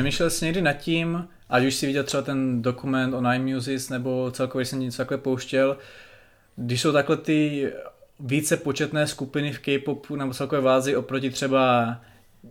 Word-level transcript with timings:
přemýšlel 0.00 0.30
jsi 0.30 0.44
někdy 0.44 0.62
nad 0.62 0.72
tím, 0.72 1.28
ať 1.48 1.64
už 1.64 1.74
si 1.74 1.86
viděl 1.86 2.04
třeba 2.04 2.22
ten 2.22 2.62
dokument 2.62 3.14
o 3.14 3.20
Nine 3.20 3.54
Muses, 3.54 3.88
nebo 3.88 4.30
celkově 4.30 4.64
jsem 4.64 4.80
něco 4.80 4.96
takhle 4.96 5.18
pouštěl, 5.18 5.76
když 6.56 6.80
jsou 6.80 6.92
takhle 6.92 7.16
ty 7.16 7.72
více 8.20 8.56
početné 8.56 9.06
skupiny 9.06 9.52
v 9.52 9.58
K-popu 9.58 10.16
nebo 10.16 10.34
celkové 10.34 10.60
vázi 10.60 10.96
oproti 10.96 11.30
třeba 11.30 11.96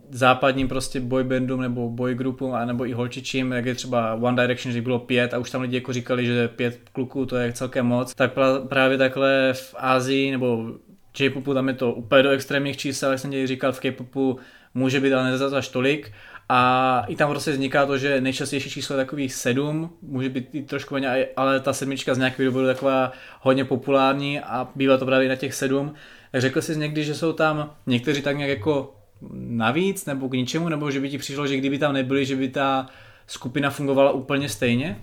západním 0.10 0.68
prostě 0.68 1.00
boybandům 1.00 1.62
nebo 1.62 1.90
boygroupům 1.90 2.54
a 2.54 2.66
nebo 2.66 2.86
i 2.86 2.94
holčičím, 2.94 3.52
jak 3.52 3.66
je 3.66 3.76
třeba 3.76 4.14
One 4.14 4.42
Direction, 4.42 4.74
že 4.74 4.82
bylo 4.82 5.00
pět 5.00 5.34
a 5.34 5.38
už 5.38 5.52
tam 5.52 5.62
lidi 5.62 5.76
jako 5.76 5.94
říkali, 5.94 6.26
že 6.26 6.48
pět 6.48 6.80
kluků 6.94 7.26
to 7.26 7.36
je 7.36 7.54
celkem 7.54 7.86
moc, 7.86 8.16
tak 8.16 8.32
právě 8.68 8.98
takhle 8.98 9.54
v 9.54 9.76
Ázii 9.78 10.32
nebo 10.32 10.72
J-popu 11.20 11.54
tam 11.54 11.68
je 11.68 11.74
to 11.74 11.94
úplně 11.94 12.24
do 12.24 12.30
extrémních 12.30 12.78
čísel, 12.78 13.12
jak 13.12 13.20
jsem 13.20 13.32
tě 13.32 13.48
říkal, 13.48 13.72
v 13.72 13.80
K-popu 13.80 14.40
může 14.74 15.00
být 15.00 15.14
ale 15.14 15.32
nezaz 15.32 15.54
až 15.54 15.68
tolik 15.68 16.12
a 16.50 17.04
i 17.08 17.16
tam 17.16 17.30
prostě 17.30 17.52
vzniká 17.52 17.86
to, 17.86 17.98
že 17.98 18.22
nejčastější 18.22 18.70
číslo 18.70 18.96
je 18.98 19.06
takových 19.06 19.34
sedm, 19.34 19.90
může 20.02 20.30
být 20.30 20.56
i 20.56 20.62
trošku 20.62 20.94
méně, 20.94 21.28
ale 21.36 21.60
ta 21.60 21.74
sedmička 21.74 22.14
z 22.14 22.18
nějakého 22.18 22.46
důvodu 22.46 22.68
je 22.68 22.74
taková 22.74 23.12
hodně 23.42 23.66
populární 23.66 24.40
a 24.40 24.68
bývá 24.76 24.98
to 24.98 25.06
právě 25.06 25.30
na 25.30 25.36
těch 25.36 25.54
sedm. 25.54 25.94
Tak 26.32 26.42
řekl 26.42 26.62
jsi 26.62 26.78
někdy, 26.78 27.04
že 27.04 27.16
jsou 27.16 27.34
tam 27.34 27.74
někteří 27.88 28.22
tak 28.22 28.38
nějak 28.38 28.50
jako 28.50 28.96
navíc 29.34 30.06
nebo 30.06 30.30
k 30.30 30.34
ničemu, 30.34 30.70
nebo 30.70 30.92
že 30.92 31.00
by 31.00 31.10
ti 31.10 31.18
přišlo, 31.18 31.48
že 31.48 31.58
kdyby 31.58 31.78
tam 31.78 31.94
nebyli, 31.94 32.26
že 32.26 32.36
by 32.36 32.50
ta 32.50 32.88
skupina 33.28 33.70
fungovala 33.70 34.12
úplně 34.12 34.50
stejně? 34.50 35.02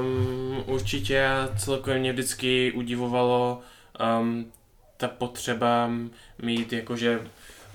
Um, 0.00 0.64
určitě 0.66 1.28
celkově 1.56 1.98
mě 1.98 2.12
vždycky 2.12 2.72
udivovalo 2.72 3.60
um, 4.20 4.46
ta 4.96 5.08
potřeba 5.08 5.90
mít 6.42 6.72
jakože 6.72 7.20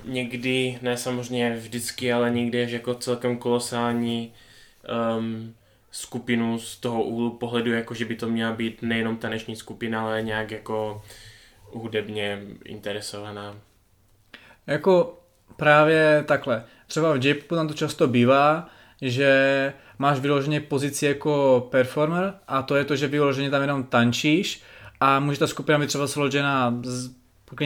někdy, 0.05 0.79
ne 0.81 0.97
samozřejmě 0.97 1.55
vždycky, 1.55 2.13
ale 2.13 2.31
někdy 2.31 2.57
je 2.57 2.71
jako 2.71 2.95
celkem 2.95 3.37
kolosální 3.37 4.33
um, 5.17 5.55
skupinu 5.91 6.59
z 6.59 6.77
toho 6.77 7.03
úhlu 7.03 7.31
pohledu, 7.31 7.71
jako 7.71 7.93
že 7.93 8.05
by 8.05 8.15
to 8.15 8.29
měla 8.29 8.51
být 8.51 8.81
nejenom 8.81 9.17
taneční 9.17 9.55
skupina, 9.55 10.01
ale 10.01 10.21
nějak 10.21 10.51
jako 10.51 11.01
hudebně 11.71 12.41
interesovaná. 12.65 13.55
Jako 14.67 15.19
právě 15.55 16.23
takhle. 16.27 16.63
Třeba 16.87 17.13
v 17.13 17.25
j 17.25 17.33
tam 17.33 17.67
to 17.67 17.73
často 17.73 18.07
bývá, 18.07 18.69
že 19.01 19.73
máš 19.99 20.19
vyloženě 20.19 20.61
pozici 20.61 21.05
jako 21.05 21.67
performer 21.71 22.33
a 22.47 22.61
to 22.61 22.75
je 22.75 22.85
to, 22.85 22.95
že 22.95 23.07
vyloženě 23.07 23.49
tam 23.49 23.61
jenom 23.61 23.83
tančíš 23.83 24.63
a 24.99 25.19
může 25.19 25.39
ta 25.39 25.47
skupina 25.47 25.79
být 25.79 25.87
třeba 25.87 26.07
složena 26.07 26.79
z 26.83 27.11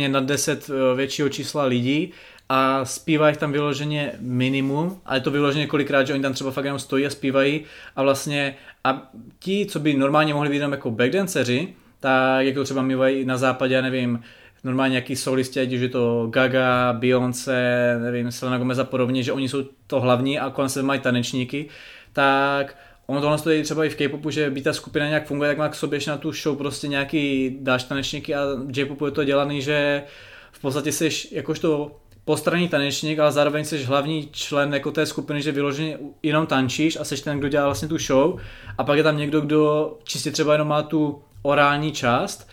na 0.07 0.19
10 0.19 0.69
eh, 0.69 0.95
většího 0.95 1.29
čísla 1.29 1.63
lidí 1.63 2.13
a 2.49 2.85
zpívá 2.85 3.29
jich 3.29 3.37
tam 3.37 3.51
vyloženě 3.51 4.11
minimum, 4.19 5.01
ale 5.05 5.19
to 5.19 5.31
vyloženě 5.31 5.67
kolikrát, 5.67 6.07
že 6.07 6.13
oni 6.13 6.21
tam 6.21 6.33
třeba 6.33 6.51
fakt 6.51 6.65
jenom 6.65 6.79
stojí 6.79 7.05
a 7.05 7.09
zpívají 7.09 7.63
a 7.95 8.03
vlastně 8.03 8.55
a 8.83 9.11
ti, 9.39 9.65
co 9.65 9.79
by 9.79 9.93
normálně 9.93 10.33
mohli 10.33 10.49
být 10.49 10.55
jenom 10.55 10.71
jako 10.71 10.91
backdanceři, 10.91 11.73
tak 11.99 12.45
jako 12.45 12.63
třeba 12.63 12.81
mývají 12.81 13.25
na 13.25 13.37
západě, 13.37 13.75
já 13.75 13.81
nevím, 13.81 14.23
normálně 14.63 14.91
nějaký 14.91 15.15
solisti, 15.15 15.59
ať 15.59 15.73
už 15.73 15.81
je 15.81 15.89
to 15.89 16.27
Gaga, 16.29 16.93
Beyoncé, 16.93 17.97
nevím, 18.01 18.31
Selena 18.31 18.57
Gomez 18.57 18.79
a 18.79 18.83
podobně, 18.83 19.23
že 19.23 19.31
oni 19.31 19.49
jsou 19.49 19.63
to 19.87 19.99
hlavní 19.99 20.39
a 20.39 20.49
kolem 20.49 20.69
sebe 20.69 20.87
mají 20.87 20.99
tanečníky, 20.99 21.65
tak 22.13 22.75
ono 23.05 23.21
tohle 23.21 23.37
stojí 23.37 23.63
třeba 23.63 23.85
i 23.85 23.89
v 23.89 23.95
K-popu, 23.95 24.29
že 24.29 24.49
by 24.49 24.61
ta 24.61 24.73
skupina 24.73 25.07
nějak 25.07 25.27
funguje, 25.27 25.49
tak 25.49 25.57
má 25.57 25.69
k 25.69 25.75
sobě 25.75 25.99
na 26.07 26.17
tu 26.17 26.31
show 26.31 26.57
prostě 26.57 26.87
nějaký 26.87 27.57
dáš 27.61 27.83
tanečníky 27.83 28.35
a 28.35 28.41
J-popu 28.75 29.05
je 29.05 29.11
to 29.11 29.23
dělaný, 29.23 29.61
že 29.61 30.03
v 30.51 30.61
podstatě 30.61 30.91
jsi 30.91 31.09
jakožto 31.31 31.91
postranní 32.29 32.67
tanečník, 32.67 33.19
ale 33.19 33.31
zároveň 33.31 33.65
jsi 33.65 33.83
hlavní 33.83 34.29
člen 34.31 34.73
jako 34.73 34.91
té 34.91 35.05
skupiny, 35.05 35.41
že 35.41 35.51
vyloženě 35.51 35.97
jenom 36.23 36.47
tančíš 36.47 36.97
a 36.99 37.03
jsi 37.03 37.23
ten, 37.23 37.39
kdo 37.39 37.49
dělá 37.49 37.65
vlastně 37.65 37.87
tu 37.87 37.97
show 37.97 38.39
a 38.77 38.83
pak 38.83 38.97
je 38.97 39.03
tam 39.03 39.17
někdo, 39.17 39.41
kdo 39.41 39.93
čistě 40.03 40.31
třeba 40.31 40.53
jenom 40.53 40.67
má 40.67 40.83
tu 40.83 41.21
orální 41.41 41.91
část, 41.91 42.49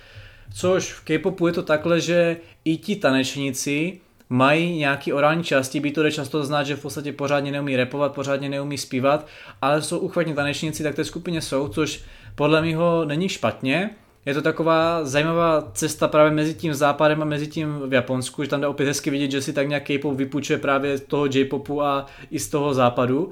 což 0.54 0.92
v 0.92 1.04
K-popu 1.04 1.47
je 1.47 1.53
to 1.53 1.62
takhle, 1.62 2.00
že 2.00 2.37
i 2.64 2.76
ti 2.76 2.97
tanečníci 2.97 4.00
mají 4.28 4.78
nějaký 4.78 5.12
orální 5.12 5.44
části, 5.44 5.81
by 5.81 5.91
to 5.91 6.03
jde 6.03 6.12
často 6.12 6.44
znát, 6.44 6.62
že 6.62 6.76
v 6.76 6.82
podstatě 6.82 7.12
pořádně 7.12 7.53
neumí 7.53 7.76
repovat, 7.76 8.14
pořádně 8.14 8.48
neumí 8.48 8.78
zpívat, 8.78 9.26
ale 9.62 9.82
jsou 9.82 9.98
uchvatní 9.98 10.34
tanečníci, 10.34 10.82
tak 10.82 10.94
té 10.94 11.04
skupině 11.04 11.41
jsou, 11.41 11.69
což 11.69 12.04
podle 12.34 12.62
mého 12.62 13.04
není 13.04 13.28
špatně. 13.28 13.91
Je 14.26 14.34
to 14.34 14.42
taková 14.42 15.04
zajímavá 15.04 15.70
cesta 15.75 16.09
právě 16.09 16.31
mezi 16.32 16.54
tím 16.54 16.75
západem 16.75 17.22
a 17.22 17.25
mezi 17.25 17.47
tím 17.47 17.81
v 17.87 17.92
Japonsku, 17.92 18.42
že 18.44 18.50
tam 18.50 18.60
jde 18.60 18.66
opět 18.66 18.87
hezky 18.87 19.10
vidět, 19.10 19.31
že 19.31 19.42
si 19.42 19.53
tak 19.53 19.69
nějak 19.69 19.84
K-pop 19.84 20.16
vypůjčuje 20.16 20.59
právě 20.59 20.98
toho 20.98 21.26
J-popu 21.26 21.82
a 21.82 22.06
i 22.31 22.38
z 22.38 22.48
toho 22.48 22.75
západu. 22.75 23.31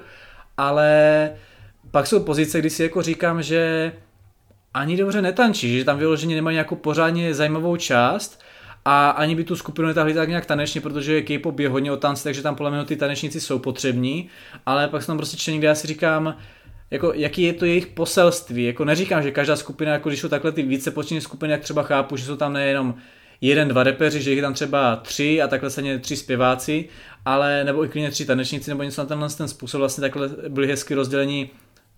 Ale 0.57 1.31
pak 1.91 2.07
jsou 2.07 2.19
pozice, 2.19 2.59
kdy 2.59 2.69
si 2.69 2.83
jako 2.83 3.01
říkám, 3.01 3.41
že 3.41 3.91
ani 4.73 4.97
dobře 4.97 5.21
netančí, 5.21 5.77
že 5.79 5.85
tam 5.85 5.97
vyloženě 5.97 6.35
nemají 6.35 6.55
nějakou 6.55 6.75
pořádně 6.75 7.33
zajímavou 7.33 7.77
část 7.77 8.41
a 8.85 9.09
ani 9.09 9.35
by 9.35 9.43
tu 9.43 9.55
skupinu 9.55 9.87
netahli 9.87 10.13
tak 10.13 10.29
nějak 10.29 10.45
tanečně, 10.45 10.81
protože 10.81 11.21
K-pop 11.21 11.59
je 11.59 11.69
hodně 11.69 11.91
o 11.91 11.97
tanci, 11.97 12.23
takže 12.23 12.41
tam 12.41 12.55
podle 12.55 12.71
mě 12.71 12.85
ty 12.85 12.95
tanečníci 12.95 13.41
jsou 13.41 13.59
potřební, 13.59 14.29
ale 14.65 14.87
pak 14.87 15.03
jsem 15.03 15.07
tam 15.07 15.17
prostě 15.17 15.37
čtení, 15.37 15.57
kde 15.57 15.67
já 15.67 15.75
si 15.75 15.87
říkám, 15.87 16.37
jako, 16.91 17.13
jaký 17.13 17.41
je 17.41 17.53
to 17.53 17.65
jejich 17.65 17.87
poselství. 17.87 18.65
Jako 18.65 18.85
neříkám, 18.85 19.23
že 19.23 19.31
každá 19.31 19.55
skupina, 19.55 19.91
jako 19.91 20.09
když 20.09 20.21
jsou 20.21 20.29
takhle 20.29 20.51
ty 20.51 20.63
více 20.63 20.91
počinné 20.91 21.21
skupiny, 21.21 21.51
jak 21.51 21.61
třeba 21.61 21.83
chápu, 21.83 22.17
že 22.17 22.25
jsou 22.25 22.35
tam 22.35 22.53
nejenom 22.53 22.95
jeden, 23.41 23.67
dva 23.67 23.83
repeři, 23.83 24.21
že 24.21 24.31
jich 24.31 24.41
tam 24.41 24.53
třeba 24.53 24.95
tři 24.95 25.41
a 25.41 25.47
takhle 25.47 25.69
se 25.69 25.99
tři 25.99 26.15
zpěváci, 26.15 26.85
ale 27.25 27.63
nebo 27.63 27.85
i 27.85 27.89
klidně 27.89 28.11
tři 28.11 28.25
tanečníci 28.25 28.69
nebo 28.71 28.83
něco 28.83 29.01
na 29.01 29.05
tenhle 29.05 29.29
ten 29.29 29.47
způsob 29.47 29.79
vlastně 29.79 30.01
takhle 30.01 30.29
byli 30.49 30.67
hezky 30.67 30.93
rozdělení 30.93 31.49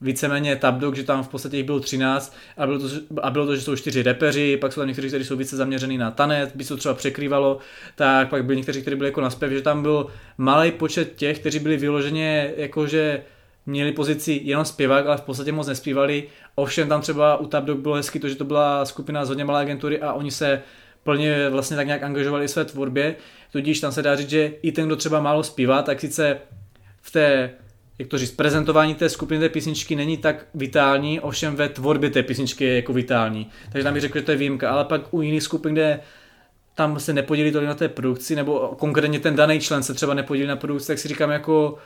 víceméně 0.01 0.55
Top 0.55 0.75
Dog, 0.75 0.95
že 0.95 1.03
tam 1.03 1.23
v 1.23 1.27
podstatě 1.27 1.57
jich 1.57 1.65
bylo 1.65 1.79
13 1.79 2.35
a 2.57 2.65
bylo, 2.65 2.79
to, 2.79 2.87
a 3.21 3.29
bylo 3.29 3.45
to, 3.45 3.55
že 3.55 3.61
jsou 3.61 3.75
čtyři 3.75 4.03
repeři, 4.03 4.57
pak 4.57 4.73
jsou 4.73 4.81
tam 4.81 4.87
někteří, 4.87 5.07
kteří 5.07 5.25
jsou 5.25 5.35
více 5.35 5.55
zaměřený 5.55 5.97
na 5.97 6.11
tanec, 6.11 6.49
by 6.55 6.63
se 6.63 6.69
to 6.69 6.77
třeba 6.77 6.93
překrývalo, 6.93 7.57
tak 7.95 8.29
pak 8.29 8.45
byli 8.45 8.57
někteří, 8.57 8.81
kteří 8.81 8.95
byli 8.95 9.09
jako 9.09 9.21
na 9.21 9.29
zpěv, 9.29 9.51
že 9.51 9.61
tam 9.61 9.81
byl 9.81 10.07
malý 10.37 10.71
počet 10.71 11.15
těch, 11.15 11.39
kteří 11.39 11.59
byli 11.59 11.77
vyloženě 11.77 12.53
jakože 12.57 13.21
měli 13.67 13.91
pozici 13.91 14.41
jenom 14.43 14.65
zpěvák, 14.65 15.07
ale 15.07 15.17
v 15.17 15.21
podstatě 15.21 15.51
moc 15.51 15.67
nespívali. 15.67 16.23
Ovšem 16.55 16.89
tam 16.89 17.01
třeba 17.01 17.37
u 17.37 17.47
Top 17.47 17.63
Dog 17.63 17.79
bylo 17.79 17.95
hezky 17.95 18.19
to, 18.19 18.29
že 18.29 18.35
to 18.35 18.45
byla 18.45 18.85
skupina 18.85 19.25
z 19.25 19.29
hodně 19.29 19.45
malé 19.45 19.61
agentury 19.61 20.01
a 20.01 20.13
oni 20.13 20.31
se 20.31 20.61
plně 21.03 21.49
vlastně 21.49 21.77
tak 21.77 21.87
nějak 21.87 22.03
angažovali 22.03 22.47
své 22.47 22.65
tvorbě, 22.65 23.15
tudíž 23.51 23.79
tam 23.79 23.91
se 23.91 24.01
dá 24.01 24.15
říct, 24.15 24.29
že 24.29 24.53
i 24.61 24.71
ten, 24.71 24.85
kdo 24.85 24.95
třeba 24.95 25.21
málo 25.21 25.43
zpívá, 25.43 25.81
tak 25.81 26.01
sice 26.01 26.37
v 27.01 27.11
té 27.11 27.49
jak 27.99 28.09
to 28.09 28.17
říct, 28.17 28.31
prezentování 28.31 28.95
té 28.95 29.09
skupiny 29.09 29.39
té 29.39 29.49
písničky 29.49 29.95
není 29.95 30.17
tak 30.17 30.45
vitální, 30.53 31.19
ovšem 31.19 31.55
ve 31.55 31.69
tvorbě 31.69 32.09
té 32.09 32.23
písničky 32.23 32.63
je 32.63 32.75
jako 32.75 32.93
vitální. 32.93 33.49
Takže 33.71 33.83
tam 33.83 33.93
bych 33.93 34.01
řekl, 34.01 34.17
že 34.17 34.25
to 34.25 34.31
je 34.31 34.37
výjimka, 34.37 34.71
ale 34.71 34.85
pak 34.85 35.13
u 35.13 35.21
jiných 35.21 35.43
skupin, 35.43 35.73
kde 35.73 35.99
tam 36.75 36.99
se 36.99 37.13
nepodílí 37.13 37.51
tolik 37.51 37.67
na 37.67 37.75
té 37.75 37.87
produkci, 37.87 38.35
nebo 38.35 38.75
konkrétně 38.79 39.19
ten 39.19 39.35
daný 39.35 39.59
člen 39.59 39.83
se 39.83 39.93
třeba 39.93 40.13
nepodílí 40.13 40.47
na 40.47 40.55
produkci, 40.55 40.87
tak 40.87 40.99
si 40.99 41.07
říkám 41.07 41.31
jako, 41.31 41.77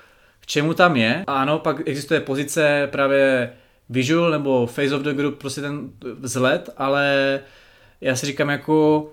k 0.41 0.45
čemu 0.45 0.73
tam 0.73 0.95
je. 0.95 1.23
A 1.27 1.41
ano, 1.41 1.59
pak 1.59 1.87
existuje 1.87 2.19
pozice 2.19 2.87
právě 2.91 3.53
visual 3.89 4.31
nebo 4.31 4.67
face 4.67 4.95
of 4.95 5.01
the 5.01 5.13
group, 5.13 5.37
prostě 5.37 5.61
ten 5.61 5.89
vzhled, 6.19 6.69
ale 6.77 7.39
já 8.01 8.15
si 8.15 8.25
říkám 8.25 8.49
jako 8.49 9.09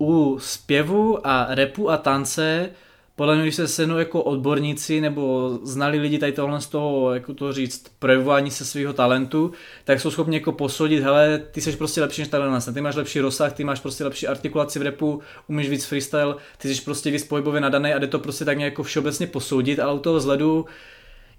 u 0.00 0.38
zpěvu 0.40 1.26
a 1.26 1.46
repu 1.50 1.90
a 1.90 1.96
tance 1.96 2.70
podle 3.18 3.34
mě, 3.34 3.42
když 3.42 3.54
se 3.54 3.68
senou 3.68 3.98
jako 3.98 4.22
odborníci 4.22 5.00
nebo 5.00 5.50
znali 5.62 5.98
lidi 5.98 6.18
tady 6.18 6.32
tohle 6.32 6.60
z 6.60 6.66
toho, 6.66 7.14
jako 7.14 7.34
to 7.34 7.52
říct, 7.52 7.86
projevování 7.98 8.50
se 8.50 8.64
svého 8.64 8.92
talentu, 8.92 9.52
tak 9.84 10.00
jsou 10.00 10.10
schopni 10.10 10.36
jako 10.36 10.52
posoudit, 10.52 11.02
hele, 11.02 11.42
ty 11.50 11.60
jsi 11.60 11.76
prostě 11.76 12.00
lepší 12.00 12.20
než 12.20 12.28
tahle 12.28 12.60
ty 12.74 12.80
máš 12.80 12.96
lepší 12.96 13.20
rozsah, 13.20 13.52
ty 13.52 13.64
máš 13.64 13.80
prostě 13.80 14.04
lepší 14.04 14.26
artikulaci 14.26 14.78
v 14.78 14.82
repu, 14.82 15.22
umíš 15.48 15.68
víc 15.68 15.84
freestyle, 15.84 16.34
ty 16.58 16.74
jsi 16.74 16.82
prostě 16.82 17.10
víc 17.10 17.24
pohybově 17.24 17.60
nadaný 17.60 17.92
a 17.92 17.98
jde 17.98 18.06
to 18.06 18.18
prostě 18.18 18.44
tak 18.44 18.58
nějak 18.58 18.72
jako 18.72 18.82
všeobecně 18.82 19.26
posoudit, 19.26 19.80
ale 19.80 19.94
u 19.94 19.98
toho 19.98 20.16
vzhledu 20.16 20.66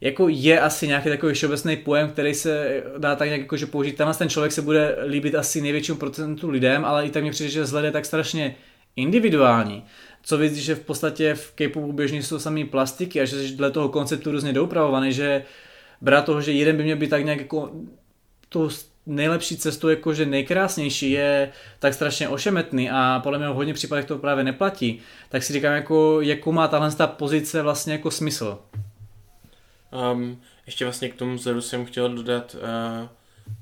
jako 0.02 0.28
je 0.30 0.60
asi 0.60 0.88
nějaký 0.88 1.10
takový 1.10 1.34
všeobecný 1.34 1.78
pojem, 1.78 2.10
který 2.10 2.34
se 2.34 2.84
dá 2.98 3.16
tak 3.16 3.28
nějak 3.28 3.54
že 3.56 3.66
použít. 3.66 3.96
Tenhle 3.96 4.16
ten 4.16 4.30
člověk 4.30 4.52
se 4.52 4.62
bude 4.62 4.98
líbit 5.08 5.36
asi 5.36 5.62
největšímu 5.62 5.98
procentu 5.98 6.50
lidem, 6.50 6.86
ale 6.86 7.06
i 7.06 7.10
tak 7.10 7.24
mi 7.24 7.32
přijde, 7.32 7.52
že 7.52 7.62
vzhled 7.62 7.86
je 7.86 7.92
tak 7.92 8.06
strašně 8.06 8.56
individuální 8.96 9.84
co 10.30 10.38
víc, 10.38 10.56
že 10.56 10.76
v 10.76 10.80
podstatě 10.80 11.36
v 11.36 11.52
K-popu 11.52 11.94
běžně 11.94 12.24
jsou 12.24 12.40
samý 12.40 12.66
plastiky 12.66 13.22
a 13.22 13.26
že 13.26 13.56
dle 13.56 13.72
toho 13.72 13.90
konceptu 13.90 14.32
různě 14.32 14.54
doupravovaný, 14.54 15.14
že 15.14 15.46
brát 16.02 16.26
toho, 16.26 16.42
že 16.42 16.52
jeden 16.52 16.78
by 16.78 16.84
měl 16.84 16.98
být 16.98 17.10
tak 17.10 17.26
nějak 17.26 17.40
jako 17.40 17.72
tu 18.50 18.70
nejlepší 19.06 19.58
cestou, 19.58 19.88
jakože 19.88 20.26
nejkrásnější 20.26 21.12
je 21.12 21.52
tak 21.80 21.94
strašně 21.94 22.30
ošemetný 22.30 22.90
a 22.90 23.20
podle 23.24 23.40
mě 23.40 23.50
v 23.50 23.54
hodně 23.54 23.74
případech 23.74 24.06
to 24.06 24.18
právě 24.18 24.44
neplatí, 24.44 25.00
tak 25.30 25.44
si 25.44 25.54
říkám, 25.54 25.74
jako, 25.74 26.22
jakou 26.22 26.52
má 26.52 26.68
tahle 26.68 26.92
ta 26.92 27.08
pozice 27.08 27.62
vlastně 27.62 27.94
jako 27.94 28.12
smysl. 28.12 28.60
Um, 30.14 30.42
ještě 30.66 30.86
vlastně 30.86 31.10
k 31.10 31.16
tomu 31.16 31.38
zadu 31.38 31.62
jsem 31.62 31.86
chtěl 31.86 32.10
dodat 32.10 32.56
uh, 32.56 33.08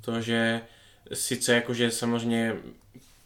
to, 0.02 0.22
že 0.22 0.62
sice 1.14 1.54
jakože 1.54 1.92
samozřejmě 1.92 2.56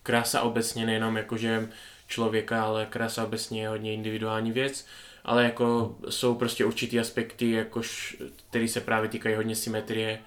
krása 0.03 0.41
obecně 0.41 0.85
nejenom 0.85 1.17
jakože 1.17 1.67
člověka, 2.11 2.63
ale 2.63 2.85
krása 2.85 3.23
obecně 3.23 3.61
je 3.61 3.69
hodně 3.69 3.93
individuální 3.93 4.51
věc, 4.51 4.85
ale 5.23 5.43
jako 5.43 5.97
jsou 6.09 6.35
prostě 6.35 6.65
určitý 6.65 6.99
aspekty, 6.99 7.51
jakož, 7.51 8.17
který 8.49 8.67
se 8.67 8.81
právě 8.81 9.09
týkají 9.09 9.35
hodně 9.35 9.55
symetrie, 9.55 10.19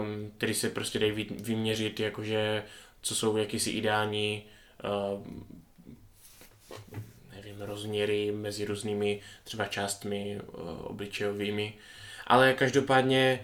um, 0.00 0.30
který 0.36 0.54
se 0.54 0.70
prostě 0.70 0.98
dají 0.98 1.12
vyměřit, 1.30 2.00
jakože 2.00 2.62
co 3.02 3.14
jsou 3.14 3.36
jakýsi 3.36 3.70
ideální 3.70 4.44
um, 4.84 5.46
nevím, 7.36 7.60
rozměry 7.60 8.32
mezi 8.32 8.64
různými 8.64 9.20
třeba 9.44 9.64
částmi 9.64 10.40
uh, 10.40 10.68
obličejovými. 10.82 11.74
Ale 12.26 12.54
každopádně 12.54 13.40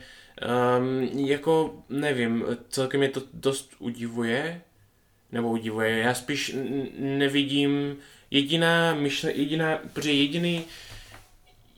um, 0.79 1.03
jako 1.29 1.85
nevím, 1.89 2.45
celkem 2.69 3.01
mě 3.01 3.09
to 3.09 3.23
dost 3.33 3.75
udivuje, 3.79 4.63
nebo 5.33 5.51
udivuje, 5.51 5.99
já 5.99 6.15
spíš 6.15 6.57
nevidím 6.99 7.97
jediná 8.31 8.95
myšle, 8.95 9.33
jediná, 9.33 9.79
protože 9.93 10.13
jediný, 10.13 10.65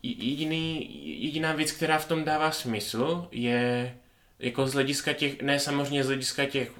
jediný, 0.02 0.90
jediná 1.22 1.52
věc, 1.52 1.72
která 1.72 1.98
v 1.98 2.08
tom 2.08 2.24
dává 2.24 2.50
smysl, 2.50 3.28
je 3.32 3.94
jako 4.38 4.66
z 4.66 4.72
hlediska 4.72 5.12
těch, 5.12 5.42
ne 5.42 5.60
samozřejmě 5.60 6.04
z 6.04 6.06
hlediska 6.06 6.44
těch 6.44 6.72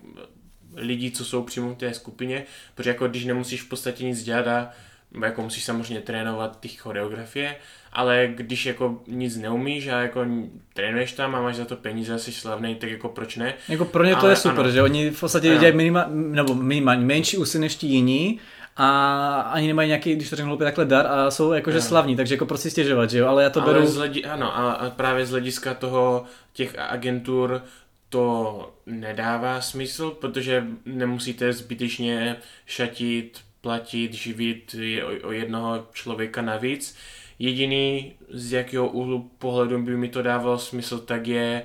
lidí, 0.75 1.11
co 1.11 1.25
jsou 1.25 1.43
přímo 1.43 1.75
v 1.75 1.79
té 1.79 1.95
skupině, 1.95 2.45
protože 2.75 2.91
jako 2.91 3.09
když 3.09 3.25
nemusíš 3.25 3.63
v 3.63 3.69
podstatě 3.69 4.05
nic 4.05 4.23
dělat 4.23 4.47
a 4.47 4.73
jako 5.23 5.43
musíš 5.43 5.65
samozřejmě 5.65 6.01
trénovat 6.01 6.61
ty 6.61 6.69
choreografie, 6.69 7.57
ale 7.93 8.29
když 8.35 8.67
jako 8.67 9.01
nic 9.07 9.37
neumíš 9.37 9.89
a 9.89 10.01
jako 10.01 10.27
trénuješ 10.75 11.13
tam 11.13 11.35
a 11.35 11.43
máš 11.43 11.57
za 11.57 11.65
to 11.65 11.77
peníze 11.77 12.15
a 12.15 12.19
jsi 12.19 12.33
slavný, 12.33 12.75
tak 12.75 12.91
jako 12.91 13.09
proč 13.09 13.37
ne? 13.37 13.55
Jako 13.69 13.85
pro 13.85 14.05
ně 14.05 14.15
to 14.15 14.21
ale, 14.21 14.33
je 14.33 14.37
super, 14.37 14.61
ano. 14.61 14.71
že 14.71 14.83
oni 14.83 15.11
v 15.11 15.21
podstatě 15.21 15.51
ano. 15.51 15.59
dělají 15.59 15.77
minima, 15.77 16.07
nebo 16.11 16.55
minimálně 16.55 17.05
menší 17.05 17.39
úsilí 17.39 17.61
než 17.61 17.77
ti 17.77 17.87
jiní 17.87 18.41
a 18.77 19.41
ani 19.41 19.67
nemají 19.67 19.89
nějaký, 19.89 20.17
když 20.17 20.31
to 20.31 20.37
řeknu 20.37 20.49
hloupě, 20.49 20.65
takhle 20.65 20.85
dar 20.85 21.07
a 21.07 21.31
jsou 21.31 21.53
jakože 21.53 21.79
ano. 21.79 21.87
slavní, 21.87 22.17
takže 22.17 22.35
jako 22.35 22.47
prostě 22.47 22.71
stěžovat, 22.71 23.11
že 23.11 23.19
jo, 23.19 23.27
ale 23.27 23.43
já 23.43 23.51
to 23.51 23.63
ale 23.63 23.73
beru... 23.73 23.87
Z 23.87 23.97
hledi, 23.97 24.25
ano, 24.25 24.57
a, 24.57 24.73
a 24.73 24.91
právě 24.91 25.27
z 25.27 25.31
hlediska 25.31 25.75
toho 25.75 26.25
těch 26.53 26.79
agentur 26.79 27.63
to 28.09 28.75
nedává 28.87 29.61
smysl, 29.61 30.11
protože 30.11 30.65
nemusíte 30.85 31.53
zbytečně 31.53 32.37
šatit, 32.67 33.41
platit, 33.65 34.15
živit 34.15 34.77
o 35.23 35.33
jednoho 35.33 35.87
člověka 35.93 36.43
navíc. 36.43 36.97
Jediný, 37.39 38.13
z 38.31 38.53
jakého 38.53 38.89
úhlu 38.89 39.31
pohledu 39.39 39.83
by 39.83 39.97
mi 39.97 40.09
to 40.09 40.23
dávalo 40.23 40.59
smysl, 40.59 40.99
tak 40.99 41.27
je, 41.27 41.63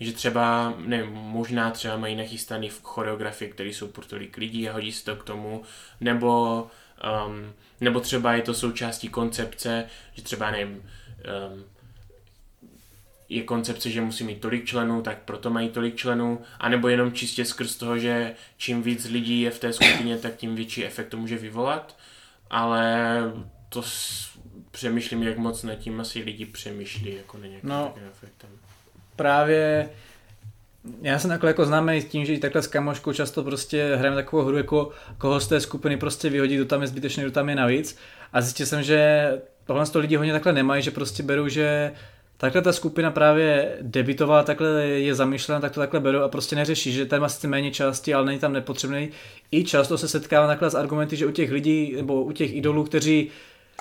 že 0.00 0.12
třeba, 0.12 0.74
ne, 0.78 1.04
možná 1.10 1.70
třeba 1.70 1.96
mají 1.96 2.16
nachystaný 2.16 2.68
v 2.68 2.82
choreografii, 2.82 3.50
které 3.50 3.68
jsou 3.68 3.88
pro 3.88 4.04
tolik 4.06 4.36
lidí 4.36 4.68
a 4.68 4.72
hodí 4.72 4.92
se 4.92 5.04
to 5.04 5.16
k 5.16 5.24
tomu, 5.24 5.62
nebo, 6.00 6.62
um, 7.26 7.52
nebo 7.80 8.00
třeba 8.00 8.34
je 8.34 8.42
to 8.42 8.54
součástí 8.54 9.08
koncepce, 9.08 9.86
že 10.14 10.22
třeba, 10.22 10.50
nevím, 10.50 10.76
um, 10.76 11.64
je 13.30 13.42
koncepce, 13.42 13.90
že 13.90 14.00
musí 14.00 14.24
mít 14.24 14.40
tolik 14.40 14.64
členů, 14.64 15.02
tak 15.02 15.18
proto 15.24 15.50
mají 15.50 15.68
tolik 15.68 15.96
členů, 15.96 16.40
anebo 16.58 16.88
jenom 16.88 17.12
čistě 17.12 17.44
skrz 17.44 17.76
toho, 17.76 17.98
že 17.98 18.34
čím 18.56 18.82
víc 18.82 19.04
lidí 19.04 19.40
je 19.40 19.50
v 19.50 19.58
té 19.58 19.72
skupině, 19.72 20.16
tak 20.16 20.36
tím 20.36 20.54
větší 20.54 20.84
efekt 20.84 21.08
to 21.08 21.16
může 21.16 21.36
vyvolat, 21.36 21.96
ale 22.50 23.16
to 23.68 23.82
s, 23.82 24.28
přemýšlím, 24.70 25.22
jak 25.22 25.38
moc 25.38 25.62
nad 25.62 25.74
tím 25.74 26.00
asi 26.00 26.22
lidi 26.22 26.46
přemýšlí, 26.46 27.16
jako 27.16 27.38
na 27.38 27.46
nějakým 27.46 27.70
no, 27.70 27.94
efektem. 28.10 28.50
Právě 29.16 29.90
já 31.02 31.18
jsem 31.18 31.30
takhle 31.30 31.50
jako 31.50 31.64
známý 31.64 32.02
tím, 32.02 32.24
že 32.24 32.34
i 32.34 32.38
takhle 32.38 32.62
s 32.62 32.66
kamoškou 32.66 33.12
často 33.12 33.44
prostě 33.44 33.96
hrajeme 33.96 34.16
takovou 34.16 34.42
hru, 34.42 34.56
jako 34.56 34.90
koho 35.18 35.40
z 35.40 35.48
té 35.48 35.60
skupiny 35.60 35.96
prostě 35.96 36.30
vyhodí, 36.30 36.56
kdo 36.56 36.64
tam 36.64 36.82
je 36.82 36.86
zbytečný, 36.86 37.22
kdo 37.22 37.32
tam 37.32 37.48
je 37.48 37.54
navíc. 37.54 37.98
A 38.32 38.40
zjistil 38.40 38.66
jsem, 38.66 38.82
že 38.82 39.30
tohle 39.64 39.86
to 39.86 39.98
lidi 39.98 40.16
hodně 40.16 40.32
takhle 40.32 40.52
nemají, 40.52 40.82
že 40.82 40.90
prostě 40.90 41.22
berou, 41.22 41.48
že 41.48 41.92
takhle 42.40 42.62
ta 42.62 42.72
skupina 42.72 43.10
právě 43.10 43.76
debitová, 43.80 44.42
takhle 44.42 44.86
je 44.86 45.14
zamýšlena, 45.14 45.60
tak 45.60 45.72
to 45.72 45.80
takhle 45.80 46.00
beru 46.00 46.22
a 46.22 46.28
prostě 46.28 46.56
neřeší, 46.56 46.92
že 46.92 47.06
tam 47.06 47.20
má 47.20 47.28
sice 47.28 47.48
méně 47.48 47.70
části, 47.70 48.14
ale 48.14 48.26
není 48.26 48.38
tam 48.38 48.52
nepotřebný. 48.52 49.10
I 49.52 49.64
často 49.64 49.98
se 49.98 50.08
setkávám 50.08 50.48
takhle 50.48 50.70
s 50.70 50.74
argumenty, 50.74 51.16
že 51.16 51.26
u 51.26 51.30
těch 51.30 51.50
lidí 51.50 51.92
nebo 51.96 52.22
u 52.22 52.32
těch 52.32 52.54
idolů, 52.54 52.84
kteří 52.84 53.30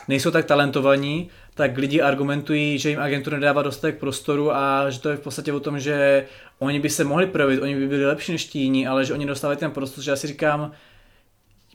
nejsou 0.07 0.31
tak 0.31 0.45
talentovaní, 0.45 1.29
tak 1.55 1.77
lidi 1.77 2.01
argumentují, 2.01 2.79
že 2.79 2.89
jim 2.89 2.99
agentura 2.99 3.37
nedává 3.37 3.61
dostatek 3.61 3.97
prostoru 3.97 4.55
a 4.55 4.89
že 4.89 4.99
to 4.99 5.09
je 5.09 5.17
v 5.17 5.19
podstatě 5.21 5.53
o 5.53 5.59
tom, 5.59 5.79
že 5.79 6.25
oni 6.59 6.79
by 6.79 6.89
se 6.89 7.03
mohli 7.03 7.25
projevit, 7.25 7.61
oni 7.61 7.75
by 7.75 7.87
byli 7.87 8.05
lepší 8.05 8.31
než 8.31 8.45
ti 8.45 8.59
jiní, 8.59 8.87
ale 8.87 9.05
že 9.05 9.13
oni 9.13 9.25
dostávají 9.25 9.59
ten 9.59 9.71
prostor, 9.71 10.03
že 10.03 10.11
já 10.11 10.15
si 10.15 10.27
říkám, 10.27 10.71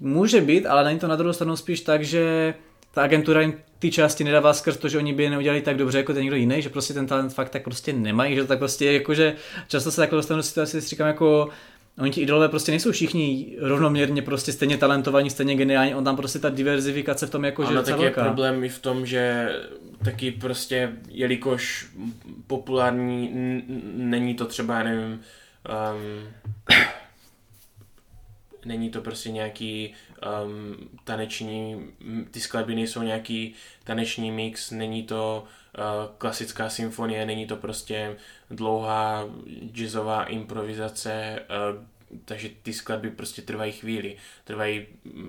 může 0.01 0.41
být, 0.41 0.67
ale 0.67 0.85
není 0.85 0.99
to 0.99 1.09
na 1.09 1.17
druhou 1.17 1.33
stranu 1.33 1.57
spíš 1.57 1.81
tak, 1.81 2.05
že 2.05 2.55
ta 2.95 3.03
agentura 3.03 3.41
jim 3.41 3.55
ty 3.79 3.91
části 3.91 4.25
nedává 4.25 4.53
skrz 4.53 4.77
to, 4.77 4.89
že 4.89 4.99
oni 4.99 5.13
by 5.13 5.23
je 5.23 5.31
neudělali 5.31 5.63
tak 5.63 5.77
dobře 5.77 5.99
jako 5.99 6.13
ten 6.13 6.23
někdo 6.23 6.37
jiný, 6.37 6.63
že 6.63 6.69
prostě 6.69 6.95
ten 6.95 7.07
talent 7.07 7.33
fakt 7.33 7.49
tak 7.49 7.65
prostě 7.65 7.93
nemají, 7.93 8.35
že 8.35 8.41
to 8.41 8.47
tak 8.47 8.59
prostě 8.59 8.93
jako, 8.93 9.15
že 9.15 9.35
často 9.69 9.91
se 9.91 9.97
takhle 9.97 10.17
dostanu 10.17 10.39
do 10.39 10.43
situace, 10.43 10.81
si 10.81 10.89
říkám 10.89 11.07
jako, 11.07 11.51
Oni 11.99 12.11
ti 12.11 12.21
idolové 12.21 12.49
prostě 12.49 12.73
nejsou 12.73 12.93
všichni 12.93 13.57
rovnoměrně 13.61 14.23
prostě 14.23 14.53
stejně 14.53 14.79
talentovaní, 14.79 15.31
stejně 15.31 15.55
geniální, 15.55 15.95
on 15.95 16.05
tam 16.05 16.17
prostě 16.17 16.39
ta 16.39 16.51
diverzifikace 16.51 17.27
v 17.27 17.31
tom 17.31 17.45
jako, 17.45 17.65
že 17.65 17.75
je 17.75 17.97
velká. 17.97 18.25
problém 18.25 18.65
i 18.65 18.69
v 18.69 18.79
tom, 18.79 19.07
že 19.07 19.53
taky 20.05 20.31
prostě, 20.31 20.93
jelikož 21.09 21.87
populární 22.47 23.31
není 23.95 24.35
to 24.35 24.47
třeba, 24.47 24.83
nevím, 24.83 25.13
um, 25.13 26.29
není 28.65 28.91
to 28.91 29.01
prostě 29.01 29.31
nějaký 29.31 29.95
um, 30.45 30.77
taneční, 31.05 31.87
ty 32.31 32.41
skladby 32.41 32.75
nejsou 32.75 33.03
nějaký 33.03 33.55
taneční 33.85 34.31
mix, 34.31 34.71
není 34.71 35.03
to 35.03 35.45
uh, 35.79 35.85
klasická 36.19 36.69
symfonie, 36.71 37.27
není 37.27 37.47
to 37.47 37.57
prostě 37.57 38.17
dlouhá 38.51 39.25
jazzová 39.73 40.25
improvizace, 40.25 41.41
uh, 41.75 41.85
takže 42.25 42.51
ty 42.63 42.73
skladby 42.73 43.11
prostě 43.11 43.43
trvají 43.43 43.73
chvíli. 43.73 44.17
Trvají 44.45 44.87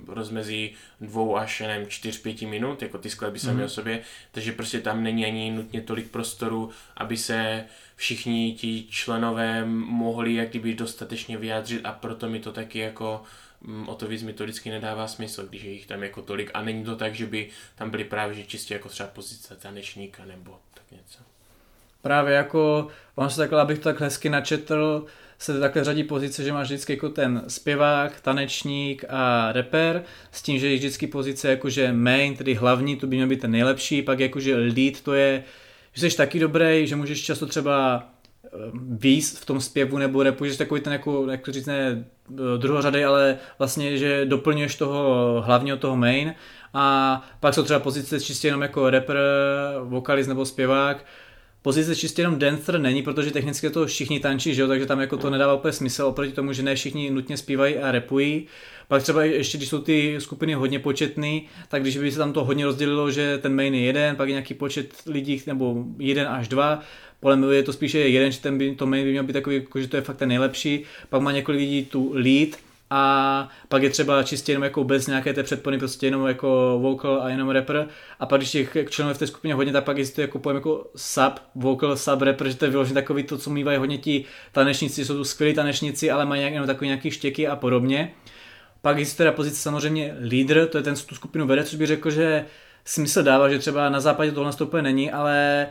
rozmezí 0.08 0.74
dvou 1.02 1.38
až 1.38 1.60
nevím, 1.60 1.88
čtyř, 1.88 2.22
pěti 2.22 2.46
minut, 2.46 2.82
jako 2.82 2.98
ty 2.98 3.10
skladby 3.10 3.40
sami 3.40 3.58
mm. 3.58 3.64
o 3.64 3.70
sobě, 3.70 4.02
takže 4.32 4.52
prostě 4.52 4.80
tam 4.80 5.04
není 5.04 5.26
ani 5.26 5.52
nutně 5.52 5.82
tolik 5.82 6.12
prostoru, 6.12 6.70
aby 6.98 7.18
se 7.18 7.66
všichni 7.96 8.54
ti 8.54 8.86
členové 8.90 9.66
mohli 9.66 10.34
jak 10.34 10.50
kdyby 10.50 10.74
dostatečně 10.74 11.38
vyjádřit 11.38 11.82
a 11.86 11.92
proto 11.92 12.30
mi 12.30 12.40
to 12.40 12.52
taky 12.52 12.80
jako 12.80 13.24
mm, 13.24 13.45
o 13.86 13.96
to 13.96 14.08
víc 14.08 14.24
mi 14.24 14.34
to 14.34 14.44
vždycky 14.44 14.70
nedává 14.70 15.08
smysl, 15.08 15.46
když 15.48 15.64
je 15.64 15.72
jich 15.72 15.86
tam 15.86 16.04
jako 16.04 16.22
tolik 16.22 16.52
a 16.54 16.62
není 16.62 16.84
to 16.84 16.96
tak, 16.96 17.16
že 17.16 17.26
by 17.26 17.50
tam 17.76 17.90
byly 17.90 18.04
právě 18.04 18.36
že 18.36 18.44
čistě 18.44 18.74
jako 18.74 18.90
třeba 18.90 19.10
pozice 19.10 19.56
tanečníka 19.56 20.26
nebo 20.26 20.60
tak 20.74 20.92
něco. 20.92 21.20
Právě 22.02 22.34
jako, 22.34 22.88
on 23.16 23.30
se 23.30 23.38
takhle, 23.38 23.62
abych 23.62 23.80
to 23.80 23.84
tak 23.84 24.02
hezky 24.02 24.30
načetl, 24.30 25.06
se 25.40 25.60
takhle 25.60 25.84
řadí 25.84 26.04
pozice, 26.04 26.44
že 26.44 26.54
máš 26.54 26.68
vždycky 26.68 26.94
jako 26.94 27.10
ten 27.10 27.44
zpěvák, 27.48 28.22
tanečník 28.22 29.04
a 29.10 29.52
rapper, 29.52 30.04
s 30.32 30.42
tím, 30.42 30.60
že 30.60 30.70
je 30.70 30.76
vždycky 30.76 31.08
pozice 31.08 31.50
jakože 31.50 31.94
main, 31.94 32.36
tedy 32.36 32.54
hlavní, 32.54 32.96
to 32.96 33.08
by 33.08 33.16
měl 33.16 33.28
být 33.28 33.42
ten 33.42 33.52
nejlepší, 33.52 34.02
pak 34.02 34.20
jakože 34.20 34.56
lead, 34.56 35.02
to 35.02 35.14
je, 35.14 35.44
že 35.94 36.10
jsi 36.10 36.18
taky 36.18 36.40
dobrý, 36.40 36.88
že 36.88 36.96
můžeš 36.96 37.24
často 37.24 37.46
třeba 37.46 38.08
víc 38.90 39.40
v 39.40 39.46
tom 39.46 39.62
zpěvu 39.62 39.98
nebo 39.98 40.24
repu, 40.24 40.46
že 40.46 40.58
takový 40.58 40.82
ten 40.82 40.94
jako, 40.94 41.28
jak 41.32 41.42
to 41.42 41.52
říct, 41.52 41.66
ne 41.66 42.06
eh, 42.34 42.58
druhořadej, 42.58 43.06
ale 43.06 43.38
vlastně, 43.60 43.98
že 43.98 44.26
doplňuješ 44.26 44.76
toho 44.76 45.44
hlavního, 45.46 45.78
toho 45.78 45.96
main. 45.96 46.36
A 46.74 47.22
pak 47.40 47.54
jsou 47.54 47.64
třeba 47.64 47.80
pozice 47.80 48.20
čistě 48.20 48.48
jenom 48.48 48.62
jako 48.62 48.90
rapper, 48.90 49.18
vokalist 49.84 50.30
nebo 50.30 50.46
zpěvák, 50.46 51.06
pozice 51.66 51.96
čistě 51.96 52.22
jenom 52.22 52.40
dancer 52.40 52.80
není, 52.80 53.02
protože 53.02 53.32
technicky 53.32 53.70
to 53.70 53.86
všichni 53.86 54.20
tančí, 54.20 54.54
že 54.54 54.62
jo, 54.62 54.68
takže 54.68 54.86
tam 54.86 55.00
jako 55.00 55.18
to 55.18 55.30
nedává 55.30 55.54
úplně 55.54 55.72
smysl 55.72 56.04
oproti 56.06 56.32
tomu, 56.32 56.54
že 56.54 56.64
ne 56.64 56.76
všichni 56.76 57.10
nutně 57.10 57.38
zpívají 57.38 57.78
a 57.78 57.92
repují. 57.92 58.48
Pak 58.88 59.04
třeba 59.04 59.24
ještě, 59.24 59.58
když 59.58 59.70
jsou 59.70 59.82
ty 59.82 60.16
skupiny 60.20 60.54
hodně 60.54 60.80
početný, 60.80 61.48
tak 61.68 61.82
když 61.82 61.98
by 61.98 62.12
se 62.12 62.18
tam 62.18 62.34
to 62.34 62.44
hodně 62.44 62.66
rozdělilo, 62.66 63.12
že 63.12 63.38
ten 63.38 63.56
main 63.56 63.74
je 63.74 63.82
jeden, 63.82 64.16
pak 64.16 64.28
je 64.28 64.32
nějaký 64.32 64.54
počet 64.54 64.94
lidí, 65.06 65.42
nebo 65.48 65.84
jeden 66.00 66.28
až 66.28 66.48
dva, 66.48 66.82
podle 67.20 67.36
mě 67.36 67.56
je 67.56 67.64
to 67.64 67.74
spíše 67.74 68.00
jeden, 68.00 68.32
že 68.32 68.42
ten 68.42 68.58
by, 68.58 68.76
to 68.76 68.86
main 68.86 69.04
by 69.04 69.12
měl 69.12 69.24
být 69.24 69.34
takový, 69.34 69.56
jako, 69.56 69.80
že 69.80 69.88
to 69.88 69.96
je 69.96 70.02
fakt 70.02 70.18
ten 70.18 70.30
nejlepší, 70.30 70.84
pak 71.10 71.22
má 71.22 71.32
několik 71.32 71.60
lidí 71.60 71.86
tu 71.86 72.12
lead, 72.14 72.50
a 72.90 73.50
pak 73.70 73.84
je 73.84 73.90
třeba 73.90 74.24
čistě 74.24 74.52
jenom 74.52 74.64
jako 74.64 74.84
bez 74.84 75.08
nějaké 75.08 75.34
té 75.34 75.44
předpony, 75.44 75.78
prostě 75.78 76.08
jenom 76.08 76.28
jako 76.28 76.80
vocal 76.82 77.22
a 77.22 77.30
jenom 77.30 77.50
rapper 77.50 77.88
a 78.20 78.26
pak 78.26 78.40
když 78.40 78.52
těch 78.52 78.78
členů 78.90 79.14
v 79.14 79.18
té 79.18 79.28
skupině 79.28 79.54
hodně, 79.54 79.74
tak 79.74 79.84
pak 79.84 79.98
existuje 79.98 80.24
jako 80.24 80.40
pojem 80.40 80.56
jako 80.56 80.88
sub, 80.96 81.34
vocal, 81.56 81.98
sub 81.98 82.22
rapper, 82.22 82.50
že 82.50 82.58
to 82.58 82.66
je 82.66 82.72
vyloženě 82.72 82.94
takový 82.94 83.24
to, 83.24 83.38
co 83.38 83.50
mývají 83.50 83.78
hodně 83.78 83.98
ti 83.98 84.26
tanečníci, 84.52 85.06
jsou 85.06 85.14
tu 85.14 85.24
skvělí 85.24 85.54
tanečníci, 85.54 86.12
ale 86.12 86.26
mají 86.26 86.42
jenom 86.42 86.68
takový 86.68 86.88
nějaký 86.88 87.12
štěky 87.12 87.48
a 87.48 87.56
podobně. 87.56 88.12
Pak 88.82 88.98
existuje 88.98 89.18
teda 89.18 89.36
pozice 89.36 89.58
samozřejmě 89.58 90.16
lídr, 90.22 90.68
to 90.68 90.78
je 90.78 90.84
ten, 90.84 90.96
tu 90.96 91.16
skupinu 91.16 91.48
vede, 91.48 91.64
což 91.64 91.76
bych 91.76 91.88
řekl, 91.88 92.12
že 92.12 92.46
smysl 92.86 93.24
dává, 93.24 93.50
že 93.50 93.60
třeba 93.60 93.90
na 93.90 94.00
západě 94.00 94.32
tohle 94.32 94.48
nastupuje 94.48 94.84
není, 94.84 95.12
ale 95.12 95.68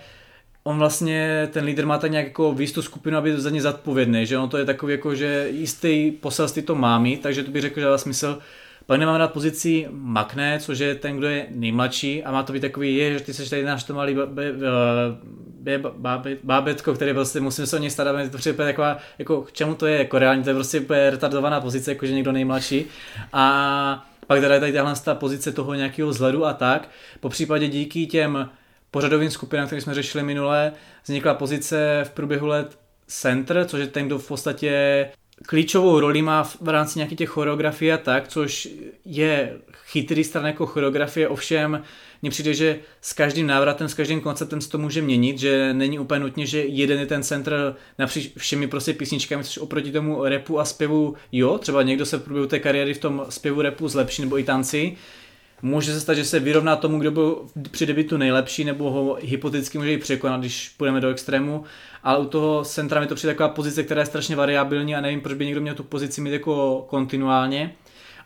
on 0.64 0.78
vlastně, 0.78 1.48
ten 1.52 1.64
lídr 1.64 1.86
má 1.86 1.98
tak 1.98 2.10
nějak 2.10 2.26
jako 2.26 2.52
výstu 2.52 2.82
skupinu, 2.82 3.18
aby 3.18 3.40
za 3.40 3.50
ně 3.50 3.62
zodpovědný, 3.62 4.26
že 4.26 4.38
on 4.38 4.48
to 4.48 4.58
je 4.58 4.64
takový 4.64 4.92
jako, 4.92 5.14
že 5.14 5.48
jistý 5.50 6.10
poselství 6.10 6.62
to 6.62 6.74
má 6.74 6.98
mít, 6.98 7.22
takže 7.22 7.42
to 7.42 7.50
bych 7.50 7.62
řekl, 7.62 7.80
že 7.80 7.84
dává 7.84 7.98
smysl. 7.98 8.38
Pak 8.86 9.00
nemám 9.00 9.16
rád 9.16 9.32
pozici 9.32 9.86
Makne, 9.90 10.58
což 10.60 10.78
je 10.78 10.94
ten, 10.94 11.16
kdo 11.16 11.26
je 11.26 11.46
nejmladší 11.50 12.24
a 12.24 12.32
má 12.32 12.42
to 12.42 12.52
být 12.52 12.60
takový, 12.60 12.96
je, 12.96 13.12
že 13.12 13.24
ty 13.24 13.34
seš 13.34 13.50
tady 13.50 13.64
náš 13.64 13.84
to 13.84 13.94
malý 13.94 14.16
bábetko, 16.42 16.94
který 16.94 17.12
prostě 17.12 17.40
musím 17.40 17.66
se 17.66 17.76
o 17.76 17.80
něj 17.80 17.90
starat, 17.90 18.30
to 18.30 18.38
přijde 18.38 18.56
taková, 18.56 18.98
jako 19.18 19.42
k 19.42 19.52
čemu 19.52 19.74
to 19.74 19.86
je, 19.86 19.98
jako 19.98 20.18
reálně 20.18 20.42
to 20.42 20.50
je 20.50 20.54
prostě 20.54 20.84
retardovaná 20.88 21.60
pozice, 21.60 21.90
jako 21.90 22.06
že 22.06 22.14
někdo 22.14 22.32
nejmladší. 22.32 22.84
A 23.32 24.06
pak 24.26 24.40
teda 24.40 24.54
je 24.54 24.60
tady 24.60 24.72
tahle 24.72 24.94
ta 25.04 25.14
pozice 25.14 25.52
toho 25.52 25.74
nějakého 25.74 26.08
vzhledu 26.08 26.46
a 26.46 26.52
tak. 26.52 26.88
Po 27.20 27.28
případě 27.28 27.68
díky 27.68 28.06
těm 28.06 28.48
pořadovým 28.94 29.30
skupinám, 29.30 29.66
které 29.66 29.80
jsme 29.80 29.94
řešili 29.94 30.24
minule, 30.24 30.72
vznikla 31.04 31.34
pozice 31.34 32.00
v 32.04 32.10
průběhu 32.10 32.46
let 32.46 32.78
center, 33.06 33.64
což 33.68 33.80
je 33.80 33.86
ten, 33.86 34.06
kdo 34.06 34.18
v 34.18 34.28
podstatě 34.28 35.06
klíčovou 35.46 36.00
roli 36.00 36.22
má 36.22 36.44
v 36.44 36.68
rámci 36.68 36.98
nějakých 36.98 37.18
těch 37.18 37.28
choreografie 37.28 37.94
a 37.94 37.98
tak, 37.98 38.28
což 38.28 38.68
je 39.04 39.56
chytrý 39.84 40.24
stran 40.24 40.46
jako 40.46 40.66
choreografie, 40.66 41.28
ovšem 41.28 41.82
mně 42.22 42.30
přijde, 42.30 42.54
že 42.54 42.78
s 43.00 43.12
každým 43.12 43.46
návratem, 43.46 43.88
s 43.88 43.94
každým 43.94 44.20
konceptem 44.20 44.60
se 44.60 44.70
to 44.70 44.78
může 44.78 45.02
měnit, 45.02 45.38
že 45.38 45.74
není 45.74 45.98
úplně 45.98 46.20
nutně, 46.20 46.46
že 46.46 46.64
jeden 46.64 47.00
je 47.00 47.06
ten 47.06 47.22
centr 47.22 47.76
napříč 47.98 48.32
všemi 48.36 48.66
prostě 48.66 48.92
písničkami, 48.92 49.44
což 49.44 49.58
oproti 49.58 49.92
tomu 49.92 50.24
repu 50.24 50.60
a 50.60 50.64
zpěvu, 50.64 51.14
jo, 51.32 51.58
třeba 51.58 51.82
někdo 51.82 52.06
se 52.06 52.16
v 52.16 52.22
průběhu 52.22 52.46
té 52.48 52.58
kariéry 52.58 52.94
v 52.94 52.98
tom 52.98 53.26
zpěvu 53.28 53.62
repu 53.62 53.88
zlepší 53.88 54.22
nebo 54.22 54.38
i 54.38 54.44
tanci, 54.44 54.96
Může 55.64 55.92
se 55.92 56.00
stát, 56.00 56.14
že 56.14 56.24
se 56.24 56.40
vyrovná 56.40 56.76
tomu, 56.76 56.98
kdo 56.98 57.10
byl 57.10 57.46
při 57.70 57.86
debitu 57.86 58.16
nejlepší, 58.16 58.64
nebo 58.64 58.90
ho 58.90 59.18
hypoteticky 59.20 59.78
může 59.78 59.92
i 59.92 59.98
překonat, 59.98 60.40
když 60.40 60.68
půjdeme 60.68 61.00
do 61.00 61.08
extrému. 61.08 61.64
Ale 62.02 62.18
u 62.18 62.24
toho 62.24 62.64
centra 62.64 63.00
mi 63.00 63.06
to 63.06 63.14
přijde 63.14 63.32
taková 63.32 63.48
pozice, 63.48 63.82
která 63.82 64.00
je 64.00 64.06
strašně 64.06 64.36
variabilní 64.36 64.96
a 64.96 65.00
nevím, 65.00 65.20
proč 65.20 65.36
by 65.36 65.46
někdo 65.46 65.60
měl 65.60 65.74
tu 65.74 65.82
pozici 65.82 66.20
mít 66.20 66.32
jako 66.32 66.84
kontinuálně. 66.88 67.74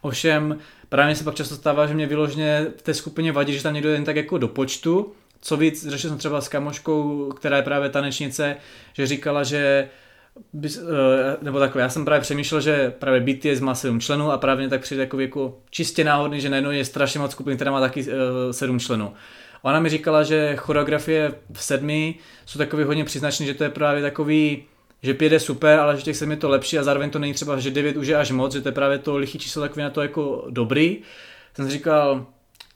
Ovšem, 0.00 0.58
právě 0.88 1.14
se 1.14 1.24
pak 1.24 1.34
často 1.34 1.54
stává, 1.54 1.86
že 1.86 1.94
mě 1.94 2.06
vyloženě 2.06 2.66
v 2.76 2.82
té 2.82 2.94
skupině 2.94 3.32
vadí, 3.32 3.52
že 3.52 3.62
tam 3.62 3.74
někdo 3.74 3.90
jen 3.90 4.04
tak 4.04 4.16
jako 4.16 4.38
do 4.38 4.48
počtu. 4.48 5.12
Co 5.40 5.56
víc, 5.56 5.86
řešil 5.88 6.10
jsem 6.10 6.18
třeba 6.18 6.40
s 6.40 6.48
kamoškou, 6.48 7.28
která 7.36 7.56
je 7.56 7.62
právě 7.62 7.88
tanečnice, 7.88 8.56
že 8.92 9.06
říkala, 9.06 9.44
že 9.44 9.88
bys, 10.52 10.78
eh, 10.78 11.36
nebo 11.42 11.58
takhle, 11.58 11.82
já 11.82 11.88
jsem 11.88 12.04
právě 12.04 12.20
přemýšlel, 12.20 12.60
že 12.60 12.94
právě 12.98 13.20
BTS 13.20 13.60
má 13.60 13.74
sedm 13.74 14.00
členů 14.00 14.32
a 14.32 14.38
právě 14.38 14.68
tak 14.68 14.80
přijde 14.80 15.02
jako, 15.02 15.20
jako 15.20 15.58
čistě 15.70 16.04
náhodný, 16.04 16.40
že 16.40 16.50
najednou 16.50 16.70
je 16.70 16.84
strašně 16.84 17.20
moc 17.20 17.30
skupin, 17.30 17.56
která 17.56 17.70
má 17.70 17.80
taky 17.80 18.02
uh, 18.02 18.12
sedm 18.50 18.80
členů. 18.80 19.12
Ona 19.62 19.80
mi 19.80 19.88
říkala, 19.88 20.22
že 20.22 20.56
choreografie 20.56 21.34
v 21.52 21.64
sedmi 21.64 22.14
jsou 22.46 22.58
takový 22.58 22.84
hodně 22.84 23.04
příznačný, 23.04 23.46
že 23.46 23.54
to 23.54 23.64
je 23.64 23.70
právě 23.70 24.02
takový, 24.02 24.64
že 25.02 25.14
pět 25.14 25.32
je 25.32 25.40
super, 25.40 25.78
ale 25.78 25.96
že 25.96 26.02
těch 26.02 26.16
sedmi 26.16 26.34
je 26.34 26.38
to 26.38 26.48
lepší 26.48 26.78
a 26.78 26.82
zároveň 26.82 27.10
to 27.10 27.18
není 27.18 27.34
třeba, 27.34 27.60
že 27.60 27.70
devět 27.70 27.96
už 27.96 28.06
je 28.06 28.16
až 28.16 28.30
moc, 28.30 28.52
že 28.52 28.60
to 28.60 28.68
je 28.68 28.72
právě 28.72 28.98
to 28.98 29.16
lichý 29.16 29.38
číslo 29.38 29.62
takový 29.62 29.82
na 29.82 29.90
to 29.90 30.02
jako 30.02 30.46
dobrý. 30.50 30.98
Jsem 31.54 31.66
si 31.66 31.72
říkal, 31.72 32.26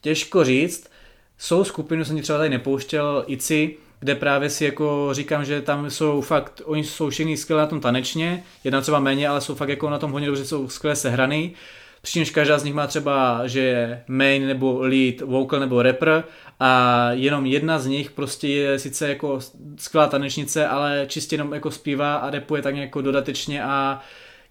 těžko 0.01 0.43
říct, 0.43 0.89
jsou 1.37 1.63
skupiny, 1.63 2.05
jsem 2.05 2.15
ti 2.15 2.21
třeba 2.21 2.37
tady 2.37 2.49
nepouštěl, 2.49 3.23
ICI, 3.27 3.77
kde 4.03 4.15
právě 4.15 4.49
si 4.49 4.65
jako 4.65 5.09
říkám, 5.11 5.45
že 5.45 5.61
tam 5.61 5.89
jsou 5.89 6.21
fakt, 6.21 6.61
oni 6.65 6.83
jsou 6.83 7.09
všichni 7.09 7.37
skvěle 7.37 7.61
na 7.61 7.67
tom 7.67 7.79
tanečně, 7.79 8.43
jedna 8.63 8.81
třeba 8.81 8.99
méně, 8.99 9.27
ale 9.27 9.41
jsou 9.41 9.55
fakt 9.55 9.69
jako 9.69 9.89
na 9.89 9.99
tom 9.99 10.11
hodně 10.11 10.27
dobře, 10.27 10.45
jsou 10.45 10.69
skvěle 10.69 10.95
sehraný. 10.95 11.53
Přičemž 12.01 12.29
každá 12.29 12.59
z 12.59 12.63
nich 12.63 12.73
má 12.73 12.87
třeba, 12.87 13.41
že 13.47 13.59
je 13.59 14.03
main 14.07 14.47
nebo 14.47 14.79
lead, 14.81 15.21
vocal 15.21 15.59
nebo 15.59 15.81
rapper 15.81 16.23
a 16.59 17.09
jenom 17.11 17.45
jedna 17.45 17.79
z 17.79 17.87
nich 17.87 18.11
prostě 18.11 18.47
je 18.47 18.79
sice 18.79 19.09
jako 19.09 19.39
skvělá 19.77 20.07
tanečnice, 20.07 20.67
ale 20.67 21.05
čistě 21.07 21.33
jenom 21.33 21.53
jako 21.53 21.71
zpívá 21.71 22.15
a 22.15 22.29
repuje 22.29 22.61
tak 22.61 22.75
jako 22.75 23.01
dodatečně 23.01 23.63
a 23.63 24.01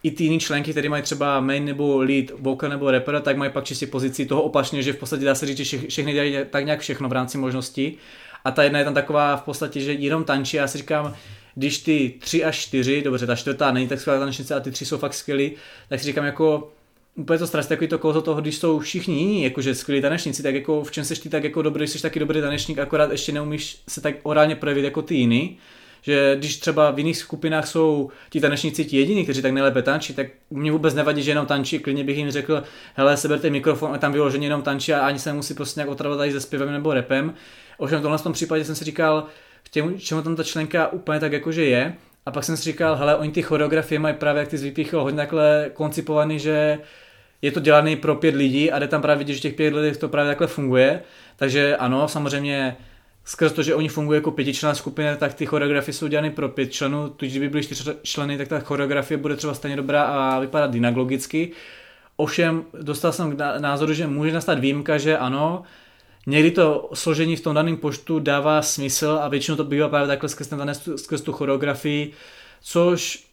i 0.02 0.10
ty 0.10 0.24
jiné 0.24 0.38
členky, 0.38 0.70
které 0.70 0.88
mají 0.88 1.02
třeba 1.02 1.40
main 1.40 1.64
nebo 1.64 2.02
lead, 2.02 2.24
vocal 2.38 2.70
nebo 2.70 2.90
rapper, 2.90 3.20
tak 3.20 3.36
mají 3.36 3.50
pak 3.50 3.64
čistě 3.64 3.86
pozici 3.86 4.26
toho 4.26 4.42
opačně, 4.42 4.82
že 4.82 4.92
v 4.92 4.96
podstatě 4.96 5.24
dá 5.24 5.34
se 5.34 5.46
říct, 5.46 5.56
že 5.56 5.78
všechny 5.78 6.12
dělají 6.12 6.36
tak 6.50 6.64
nějak 6.64 6.80
všechno 6.80 7.08
v 7.08 7.12
rámci 7.12 7.38
možností 7.38 7.98
a 8.44 8.50
ta 8.50 8.62
jedna 8.62 8.78
je 8.78 8.84
tam 8.84 8.94
taková 8.94 9.36
v 9.36 9.42
podstatě, 9.42 9.80
že 9.80 9.92
jenom 9.92 10.24
tančí. 10.24 10.58
A 10.58 10.62
já 10.62 10.68
si 10.68 10.78
říkám, 10.78 11.14
když 11.54 11.78
ty 11.78 12.14
tři 12.18 12.44
až 12.44 12.58
čtyři, 12.58 13.02
dobře, 13.02 13.26
ta 13.26 13.36
čtvrtá 13.36 13.72
není 13.72 13.88
tak 13.88 14.00
skvělá 14.00 14.20
tanečnice 14.20 14.54
a 14.54 14.60
ty 14.60 14.70
tři 14.70 14.86
jsou 14.86 14.98
fakt 14.98 15.14
skvělí, 15.14 15.52
tak 15.88 16.00
si 16.00 16.06
říkám 16.06 16.24
jako, 16.24 16.72
úplně 17.14 17.38
to 17.38 17.46
stres, 17.46 17.66
takový 17.66 17.88
to 17.88 17.98
kozo 17.98 18.22
toho, 18.22 18.40
když 18.40 18.56
jsou 18.56 18.78
všichni 18.78 19.18
jiní, 19.18 19.42
jakože 19.42 19.74
skvělí 19.74 20.02
tanečníci, 20.02 20.42
tak 20.42 20.54
jako 20.54 20.84
v 20.84 20.90
čem 20.90 21.04
seš 21.04 21.18
ty 21.18 21.28
tak 21.28 21.44
jako 21.44 21.62
dobrý, 21.62 21.88
jsi 21.88 22.02
taky 22.02 22.20
dobrý 22.20 22.40
tanečník, 22.40 22.78
akorát 22.78 23.10
ještě 23.10 23.32
neumíš 23.32 23.82
se 23.88 24.00
tak 24.00 24.14
orálně 24.22 24.56
projevit 24.56 24.84
jako 24.84 25.02
ty 25.02 25.14
jiný 25.14 25.58
že 26.02 26.36
když 26.38 26.56
třeba 26.56 26.90
v 26.90 26.98
jiných 26.98 27.16
skupinách 27.16 27.66
jsou 27.66 28.10
ti 28.30 28.40
tanečníci 28.40 28.84
ti 28.84 28.96
jediní, 28.96 29.24
kteří 29.24 29.42
tak 29.42 29.52
nejlépe 29.52 29.82
tančí, 29.82 30.14
tak 30.14 30.26
mě 30.50 30.72
vůbec 30.72 30.94
nevadí, 30.94 31.22
že 31.22 31.30
jenom 31.30 31.46
tančí, 31.46 31.78
klidně 31.78 32.04
bych 32.04 32.16
jim 32.16 32.30
řekl, 32.30 32.62
hele, 32.94 33.16
seberte 33.16 33.50
mikrofon 33.50 33.94
a 33.94 33.98
tam 33.98 34.12
vyloženě 34.12 34.46
jenom 34.46 34.62
tančí 34.62 34.92
a 34.92 35.06
ani 35.06 35.18
se 35.18 35.30
nemusí 35.30 35.54
prostě 35.54 35.80
nějak 35.80 35.90
otravovat 35.90 36.18
tady 36.18 36.32
se 36.32 36.40
zpěvem 36.40 36.72
nebo 36.72 36.94
repem. 36.94 37.34
Ovšem 37.78 37.98
v 37.98 38.02
tomhle 38.02 38.18
tom 38.18 38.32
případě 38.32 38.64
jsem 38.64 38.74
si 38.74 38.84
říkal, 38.84 39.26
k 39.62 39.68
těmu, 39.68 39.98
čemu 39.98 40.22
tam 40.22 40.36
ta 40.36 40.44
členka 40.44 40.88
úplně 40.88 41.20
tak 41.20 41.32
jakože 41.32 41.64
je, 41.64 41.94
a 42.26 42.30
pak 42.30 42.44
jsem 42.44 42.56
si 42.56 42.62
říkal, 42.62 42.96
hele, 42.96 43.16
oni 43.16 43.32
ty 43.32 43.42
choreografie 43.42 43.98
mají 43.98 44.14
právě, 44.14 44.40
jak 44.40 44.48
ty 44.48 44.58
jsi 44.58 44.64
vypíchl, 44.64 45.02
hodně 45.02 45.16
takhle 45.16 45.70
koncipovaný, 45.72 46.38
že 46.38 46.78
je 47.42 47.52
to 47.52 47.60
dělaný 47.60 47.96
pro 47.96 48.16
pět 48.16 48.34
lidí 48.34 48.72
a 48.72 48.78
jde 48.78 48.88
tam 48.88 49.02
právě 49.02 49.18
vidět, 49.18 49.34
že 49.34 49.40
těch 49.40 49.54
pět 49.54 49.74
lidí 49.74 49.98
to 49.98 50.08
právě 50.08 50.30
takhle 50.30 50.46
funguje. 50.46 51.02
Takže 51.36 51.76
ano, 51.76 52.08
samozřejmě 52.08 52.76
skrz 53.24 53.52
to, 53.52 53.62
že 53.62 53.74
oni 53.74 53.88
fungují 53.88 54.16
jako 54.16 54.30
pětičlenná 54.30 54.74
skupina, 54.74 55.16
tak 55.16 55.34
ty 55.34 55.46
choreografie 55.46 55.94
jsou 55.94 56.06
dělány 56.06 56.30
pro 56.30 56.48
pět 56.48 56.72
členů, 56.72 57.08
tudíž 57.08 57.32
kdyby 57.32 57.48
byly 57.48 57.62
čtyři 57.62 57.90
členy, 58.02 58.38
tak 58.38 58.48
ta 58.48 58.60
choreografie 58.60 59.18
bude 59.18 59.36
třeba 59.36 59.54
stejně 59.54 59.76
dobrá 59.76 60.02
a 60.02 60.38
vypadat 60.38 60.70
dynaglogicky. 60.70 61.50
Ovšem, 62.16 62.64
dostal 62.82 63.12
jsem 63.12 63.36
k 63.36 63.58
názoru, 63.58 63.92
že 63.92 64.06
může 64.06 64.32
nastat 64.32 64.58
výjimka, 64.58 64.98
že 64.98 65.18
ano, 65.18 65.62
někdy 66.26 66.50
to 66.50 66.90
složení 66.94 67.36
v 67.36 67.40
tom 67.40 67.54
daném 67.54 67.76
počtu 67.76 68.18
dává 68.18 68.62
smysl 68.62 69.18
a 69.22 69.28
většinou 69.28 69.56
to 69.56 69.64
bývá 69.64 69.88
právě 69.88 70.08
takhle 70.08 70.28
skrz, 70.28 70.46
ten, 70.46 70.74
skrz 70.96 71.20
tu 71.20 71.32
choreografii, 71.32 72.12
což 72.62 73.26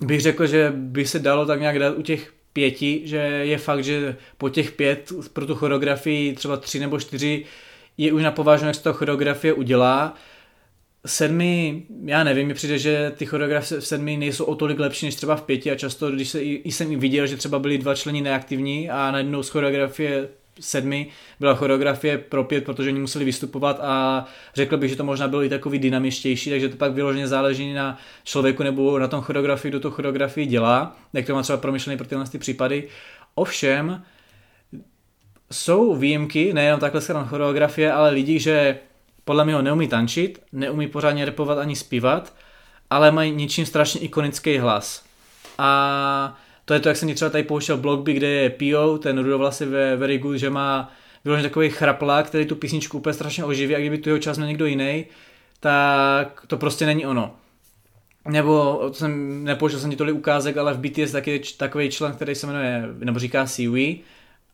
bych 0.00 0.20
řekl, 0.20 0.46
že 0.46 0.72
by 0.76 1.06
se 1.06 1.18
dalo 1.18 1.46
tak 1.46 1.60
nějak 1.60 1.78
dát 1.78 1.98
u 1.98 2.02
těch 2.02 2.32
pěti, 2.52 3.02
že 3.04 3.16
je 3.16 3.58
fakt, 3.58 3.84
že 3.84 4.16
po 4.38 4.48
těch 4.48 4.72
pět 4.72 5.12
pro 5.32 5.46
tu 5.46 5.54
choreografii 5.54 6.34
třeba 6.34 6.56
tři 6.56 6.78
nebo 6.78 7.00
čtyři 7.00 7.44
je 7.98 8.12
už 8.12 8.22
na 8.22 8.30
povážnou, 8.30 8.66
jak 8.66 8.76
se 8.76 8.82
to 8.82 8.92
choreografie 8.92 9.52
udělá. 9.52 10.14
Sedmi, 11.06 11.82
já 12.04 12.24
nevím, 12.24 12.48
mi 12.48 12.54
přijde, 12.54 12.78
že 12.78 13.12
ty 13.16 13.26
choreografie 13.26 13.80
v 13.80 13.86
sedmi 13.86 14.16
nejsou 14.16 14.44
o 14.44 14.54
tolik 14.54 14.78
lepší 14.78 15.06
než 15.06 15.14
třeba 15.14 15.36
v 15.36 15.42
pěti 15.42 15.70
a 15.70 15.74
často, 15.74 16.10
když 16.10 16.28
se, 16.28 16.42
jsem 16.42 16.92
i 16.92 16.96
viděl, 16.96 17.26
že 17.26 17.36
třeba 17.36 17.58
byli 17.58 17.78
dva 17.78 17.94
členi 17.94 18.20
neaktivní 18.20 18.90
a 18.90 19.10
najednou 19.10 19.42
z 19.42 19.48
choreografie 19.48 20.28
sedmi 20.60 21.06
byla 21.40 21.54
choreografie 21.54 22.18
pro 22.18 22.44
pět, 22.44 22.64
protože 22.64 22.90
oni 22.90 23.00
museli 23.00 23.24
vystupovat 23.24 23.80
a 23.82 24.24
řekl 24.54 24.76
bych, 24.76 24.90
že 24.90 24.96
to 24.96 25.04
možná 25.04 25.28
bylo 25.28 25.42
i 25.42 25.48
takový 25.48 25.78
dynamičtější, 25.78 26.50
takže 26.50 26.68
to 26.68 26.76
pak 26.76 26.92
vyloženě 26.92 27.28
záleží 27.28 27.72
na 27.72 27.98
člověku 28.24 28.62
nebo 28.62 28.98
na 28.98 29.08
tom 29.08 29.20
choreografii, 29.20 29.70
kdo 29.70 29.80
to 29.80 29.90
choreografii 29.90 30.46
dělá, 30.46 30.96
jak 31.12 31.26
to 31.26 31.34
má 31.34 31.42
třeba 31.42 31.58
promyšlený 31.58 31.96
pro 31.96 32.06
tyhle 32.06 32.26
ty 32.26 32.38
případy. 32.38 32.88
Ovšem, 33.34 34.02
jsou 35.52 35.96
výjimky, 35.96 36.52
nejenom 36.52 36.80
takhle 36.80 37.00
stran 37.00 37.26
choreografie, 37.26 37.92
ale 37.92 38.10
lidi, 38.10 38.38
že 38.38 38.78
podle 39.24 39.44
mě 39.44 39.62
neumí 39.62 39.88
tančit, 39.88 40.42
neumí 40.52 40.88
pořádně 40.88 41.24
repovat 41.24 41.58
ani 41.58 41.76
zpívat, 41.76 42.34
ale 42.90 43.10
mají 43.10 43.32
ničím 43.32 43.66
strašně 43.66 44.00
ikonický 44.00 44.58
hlas. 44.58 45.04
A 45.58 46.38
to 46.72 46.74
je 46.74 46.80
to, 46.80 46.88
jak 46.88 46.96
jsem 46.96 47.08
ti 47.08 47.14
třeba 47.14 47.30
tady 47.30 47.44
pouštěl 47.44 47.76
blogby, 47.76 48.12
kde 48.12 48.26
je 48.26 48.50
P.O., 48.50 48.98
ten 48.98 49.18
rudovlasy 49.18 49.66
ve 49.66 49.96
Very 49.96 50.18
Good, 50.18 50.36
že 50.36 50.50
má 50.50 50.92
vyložený 51.24 51.48
takový 51.48 51.70
chraplák, 51.70 52.26
který 52.26 52.46
tu 52.46 52.56
písničku 52.56 52.98
úplně 52.98 53.14
strašně 53.14 53.44
oživí 53.44 53.76
a 53.76 53.78
kdyby 53.78 53.98
tu 53.98 54.08
jeho 54.08 54.18
čas 54.18 54.36
měl 54.36 54.48
někdo 54.48 54.66
jiný, 54.66 55.06
tak 55.60 56.44
to 56.46 56.56
prostě 56.56 56.86
není 56.86 57.06
ono. 57.06 57.34
Nebo 58.28 58.80
jsem, 58.92 59.44
nepouštěl 59.44 59.80
jsem 59.80 59.90
ti 59.90 59.96
tolik 59.96 60.14
ukázek, 60.14 60.56
ale 60.56 60.74
v 60.74 60.78
BTS 60.78 61.12
taky 61.12 61.30
je 61.30 61.40
takový 61.56 61.90
člen, 61.90 62.12
který 62.12 62.34
se 62.34 62.46
jmenuje, 62.46 62.88
nebo 62.98 63.18
říká 63.18 63.46
Siwi, 63.46 64.00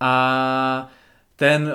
a 0.01 0.91
ten 1.37 1.73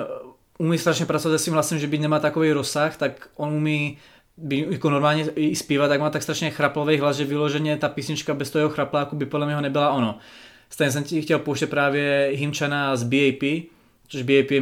umí 0.58 0.78
strašně 0.78 1.06
pracovat 1.06 1.38
se 1.38 1.38
svým 1.38 1.54
hlasem, 1.54 1.78
že 1.78 1.86
by 1.86 1.98
nemá 1.98 2.18
takový 2.18 2.52
rozsah, 2.52 2.96
tak 2.96 3.28
on 3.36 3.52
umí 3.52 3.98
by 4.36 4.66
jako 4.70 4.90
normálně 4.90 5.24
i 5.36 5.56
zpívat, 5.56 5.88
tak 5.88 6.00
má 6.00 6.10
tak 6.10 6.22
strašně 6.22 6.50
chraplový 6.50 6.98
hlas, 6.98 7.16
že 7.16 7.24
vyloženě 7.24 7.76
ta 7.76 7.88
písnička 7.88 8.34
bez 8.34 8.50
toho 8.50 8.68
chrapláku 8.68 9.16
by 9.16 9.26
podle 9.26 9.46
mě 9.46 9.60
nebyla 9.60 9.90
ono. 9.90 10.18
Stejně 10.70 10.92
jsem 10.92 11.04
ti 11.04 11.22
chtěl 11.22 11.38
pouštět 11.38 11.70
právě 11.70 12.30
Himčana 12.34 12.96
z 12.96 13.02
BAP, 13.02 13.64
což 14.08 14.22
BAP 14.22 14.50
je 14.50 14.60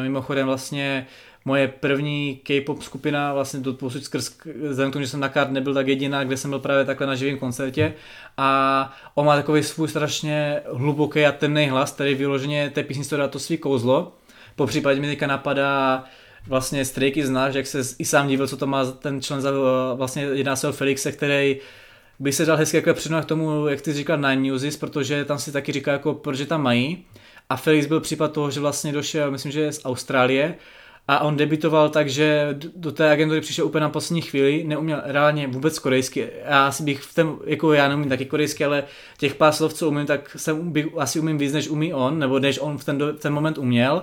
mimochodem 0.00 0.46
vlastně 0.46 1.06
moje 1.44 1.68
první 1.68 2.40
K-pop 2.42 2.82
skupina 2.82 3.34
vlastně 3.34 3.60
do 3.60 3.72
posud 3.72 4.04
skrz, 4.04 4.36
vzhledem 4.44 4.90
k 4.90 4.92
tomu, 4.92 5.04
že 5.04 5.10
jsem 5.10 5.20
na 5.20 5.28
kart 5.28 5.50
nebyl 5.50 5.74
tak 5.74 5.88
jediná, 5.88 6.24
kde 6.24 6.36
jsem 6.36 6.50
byl 6.50 6.58
právě 6.58 6.84
takhle 6.84 7.06
na 7.06 7.14
živém 7.14 7.38
koncertě 7.38 7.94
a 8.36 8.96
on 9.14 9.26
má 9.26 9.36
takový 9.36 9.62
svůj 9.62 9.88
strašně 9.88 10.60
hluboký 10.72 11.26
a 11.26 11.32
temný 11.32 11.68
hlas, 11.68 11.92
který 11.92 12.14
vyloženě 12.14 12.70
té 12.70 12.82
písni 12.82 13.18
dá 13.18 13.28
to 13.28 13.38
svý 13.38 13.58
kouzlo. 13.58 14.12
Po 14.56 14.66
případě 14.66 15.00
mi 15.00 15.06
teďka 15.06 15.26
napadá 15.26 16.04
vlastně 16.46 16.84
Strejky 16.84 17.26
znáš, 17.26 17.54
jak 17.54 17.66
se 17.66 17.82
i 17.98 18.04
sám 18.04 18.28
divil, 18.28 18.48
co 18.48 18.56
to 18.56 18.66
má 18.66 18.84
ten 18.84 19.22
člen 19.22 19.40
za, 19.40 19.50
vlastně 19.94 20.22
jedná 20.22 20.56
se 20.56 20.68
o 20.68 20.72
Felixe, 20.72 21.12
který 21.12 21.56
by 22.18 22.32
se 22.32 22.44
dal 22.44 22.56
hezky 22.56 22.76
jako 22.76 22.94
k 23.22 23.24
tomu, 23.24 23.66
jak 23.68 23.80
ty 23.80 23.92
říkal 23.92 24.16
Nine 24.16 24.36
Newses, 24.36 24.76
protože 24.76 25.24
tam 25.24 25.38
si 25.38 25.52
taky 25.52 25.72
říká, 25.72 25.92
jako, 25.92 26.14
proč 26.14 26.40
tam 26.46 26.62
mají. 26.62 27.04
a 27.48 27.56
Felix 27.56 27.86
byl 27.86 28.00
případ 28.00 28.32
toho, 28.32 28.50
že 28.50 28.60
vlastně 28.60 28.92
došel, 28.92 29.30
myslím, 29.30 29.52
že 29.52 29.72
z 29.72 29.80
Austrálie 29.84 30.54
a 31.08 31.18
on 31.20 31.36
debitoval 31.36 31.88
tak, 31.88 32.08
že 32.08 32.58
do 32.76 32.92
té 32.92 33.10
agentury 33.10 33.40
přišel 33.40 33.66
úplně 33.66 33.82
na 33.82 33.88
poslední 33.88 34.22
chvíli, 34.22 34.64
neuměl 34.64 35.02
reálně 35.04 35.46
vůbec 35.46 35.78
korejsky. 35.78 36.28
Já 36.44 36.66
asi 36.66 36.82
bych 36.82 37.02
v 37.02 37.14
tom, 37.14 37.38
jako 37.44 37.72
já 37.72 37.88
neumím 37.88 38.08
taky 38.08 38.24
korejsky, 38.24 38.64
ale 38.64 38.84
těch 39.18 39.34
pár 39.34 39.52
slov, 39.52 39.74
co 39.74 39.88
umím, 39.88 40.06
tak 40.06 40.36
jsem, 40.36 40.72
bych, 40.72 40.86
asi 40.98 41.20
umím 41.20 41.38
víc, 41.38 41.52
než 41.52 41.68
umí 41.68 41.94
on, 41.94 42.18
nebo 42.18 42.38
než 42.38 42.58
on 42.62 42.78
v 42.78 42.84
ten, 42.84 42.98
v 42.98 43.12
ten 43.12 43.32
moment 43.32 43.58
uměl. 43.58 44.02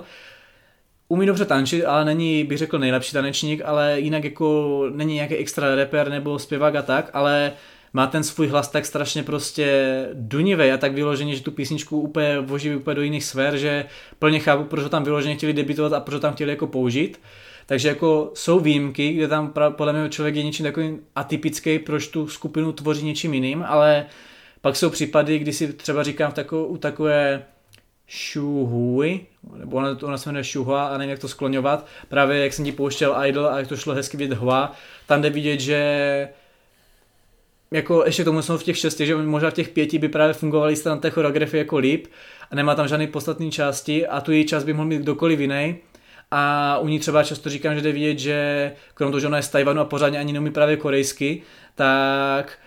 Umí 1.12 1.26
dobře 1.26 1.46
tančit, 1.46 1.86
ale 1.86 2.06
není, 2.06 2.44
bych 2.44 2.58
řekl, 2.58 2.80
nejlepší 2.80 3.14
tanečník, 3.14 3.62
ale 3.66 4.00
jinak 4.00 4.24
jako 4.24 4.84
není 4.94 5.16
nějaký 5.16 5.36
extra 5.36 5.76
rapper 5.76 6.10
nebo 6.10 6.40
zpěvák 6.40 6.76
a 6.76 6.82
tak, 6.82 7.10
ale 7.14 7.52
má 7.94 8.08
ten 8.08 8.24
svůj 8.24 8.48
hlas 8.48 8.68
tak 8.68 8.86
strašně 8.86 9.24
prostě 9.24 10.08
dunivý 10.14 10.72
a 10.72 10.78
tak 10.78 10.94
vyloženě, 10.94 11.36
že 11.36 11.44
tu 11.44 11.52
písničku 11.52 12.02
úplně 12.02 12.40
voživí 12.40 12.76
úplně 12.76 12.96
do 12.96 13.02
jiných 13.02 13.24
sfér, 13.24 13.58
že 13.58 13.86
plně 14.20 14.40
chápu, 14.40 14.64
proč 14.64 14.84
ho 14.84 14.90
tam 14.90 15.04
vyloženě 15.04 15.36
chtěli 15.36 15.54
debitovat 15.54 15.94
a 15.94 16.00
proč 16.00 16.14
ho 16.14 16.20
tam 16.20 16.34
chtěli 16.34 16.52
jako 16.52 16.68
použít. 16.68 17.20
Takže 17.66 17.88
jako 17.88 18.32
jsou 18.34 18.60
výjimky, 18.60 19.14
kde 19.14 19.28
tam 19.28 19.54
podle 19.70 19.94
mě 19.94 20.10
člověk 20.10 20.36
je 20.36 20.44
něčím 20.44 20.66
takovým 20.66 21.00
atypický, 21.16 21.80
proč 21.80 22.08
tu 22.08 22.28
skupinu 22.28 22.72
tvoří 22.72 23.06
něčím 23.06 23.34
jiným, 23.34 23.64
ale 23.68 24.06
pak 24.62 24.76
jsou 24.76 24.90
případy, 24.90 25.40
kdy 25.40 25.54
si 25.54 25.74
třeba 25.74 26.04
říkám 26.04 26.32
v 26.32 26.34
tako, 26.34 26.66
u 26.66 26.78
takové 26.78 27.44
Shuhui, 28.12 29.26
nebo 29.58 29.78
ona, 29.78 29.98
ona 30.04 30.18
se 30.18 30.30
jmenuje 30.30 30.44
Shuhua 30.44 30.88
a 30.88 30.98
nevím 30.98 31.10
jak 31.10 31.20
to 31.20 31.28
skloňovat, 31.28 31.88
právě 32.10 32.38
jak 32.38 32.54
jsem 32.54 32.66
ti 32.66 32.72
pouštěl 32.72 33.26
Idol 33.26 33.48
a 33.48 33.58
jak 33.58 33.68
to 33.68 33.78
šlo 33.78 33.94
hezky 33.94 34.18
vidět 34.18 34.38
Hua, 34.38 34.72
tam 35.08 35.22
jde 35.22 35.30
vidět, 35.30 35.60
že 35.60 36.30
jako 37.72 38.06
ještě 38.06 38.24
tomu 38.24 38.42
jsou 38.42 38.58
v 38.58 38.64
těch 38.64 38.78
šesti, 38.78 39.06
že 39.06 39.16
možná 39.16 39.50
v 39.50 39.54
těch 39.54 39.70
pěti 39.70 40.00
by 40.00 40.10
právě 40.10 40.34
fungovaly 40.34 40.76
na 40.86 40.96
té 40.96 41.10
choreografii 41.10 41.62
jako 41.62 41.78
líp 41.78 42.08
a 42.52 42.56
nemá 42.56 42.76
tam 42.76 42.88
žádný 42.88 43.08
podstatný 43.08 43.52
části 43.52 44.08
a 44.08 44.22
tu 44.22 44.32
její 44.32 44.46
část 44.46 44.64
by 44.64 44.74
mohl 44.74 44.88
mít 44.88 45.02
kdokoliv 45.02 45.40
jiný. 45.40 45.76
A 46.32 46.78
u 46.80 46.88
ní 46.88 47.00
třeba 47.00 47.24
často 47.24 47.50
říkám, 47.50 47.76
že 47.76 47.82
jde 47.82 47.92
vidět, 47.92 48.20
že 48.20 48.72
krom 48.94 49.12
toho, 49.12 49.20
že 49.20 49.28
ona 49.28 49.38
je 49.38 49.44
z 49.44 49.50
Tajvanu 49.50 49.82
a 49.82 49.86
pořádně 49.86 50.20
ani 50.20 50.34
neumí 50.34 50.52
právě 50.52 50.78
korejsky, 50.78 51.42
tak 51.76 52.58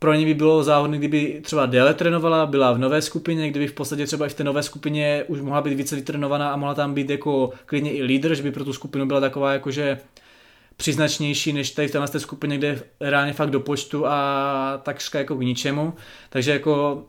pro 0.00 0.14
ní 0.14 0.24
by 0.24 0.34
bylo 0.34 0.62
záhodné, 0.62 0.98
kdyby 0.98 1.40
třeba 1.42 1.66
déle 1.66 1.94
trénovala, 1.94 2.46
byla 2.46 2.72
v 2.72 2.78
nové 2.78 3.02
skupině, 3.02 3.50
kdyby 3.50 3.66
v 3.66 3.72
podstatě 3.72 4.06
třeba 4.06 4.26
i 4.26 4.28
v 4.28 4.34
té 4.34 4.44
nové 4.44 4.62
skupině 4.62 5.24
už 5.28 5.40
mohla 5.40 5.60
být 5.60 5.74
více 5.74 5.96
vytrénovaná 5.96 6.52
a 6.52 6.56
mohla 6.56 6.74
tam 6.74 6.94
být 6.94 7.10
jako 7.10 7.50
klidně 7.66 7.92
i 7.92 8.02
lídr, 8.02 8.34
že 8.34 8.42
by 8.42 8.52
pro 8.52 8.64
tu 8.64 8.72
skupinu 8.72 9.06
byla 9.06 9.20
taková 9.20 9.52
jakože 9.52 9.98
příznačnější 10.76 11.52
než 11.52 11.70
tady 11.70 11.88
v 11.88 11.92
téhle 11.92 12.08
skupině, 12.08 12.58
kde 12.58 12.68
je 12.68 12.82
reálně 13.00 13.32
fakt 13.32 13.50
do 13.50 13.60
počtu 13.60 14.06
a 14.06 14.80
takřka 14.82 15.18
jako 15.18 15.36
k 15.36 15.40
ničemu. 15.40 15.94
Takže 16.30 16.50
jako 16.50 17.04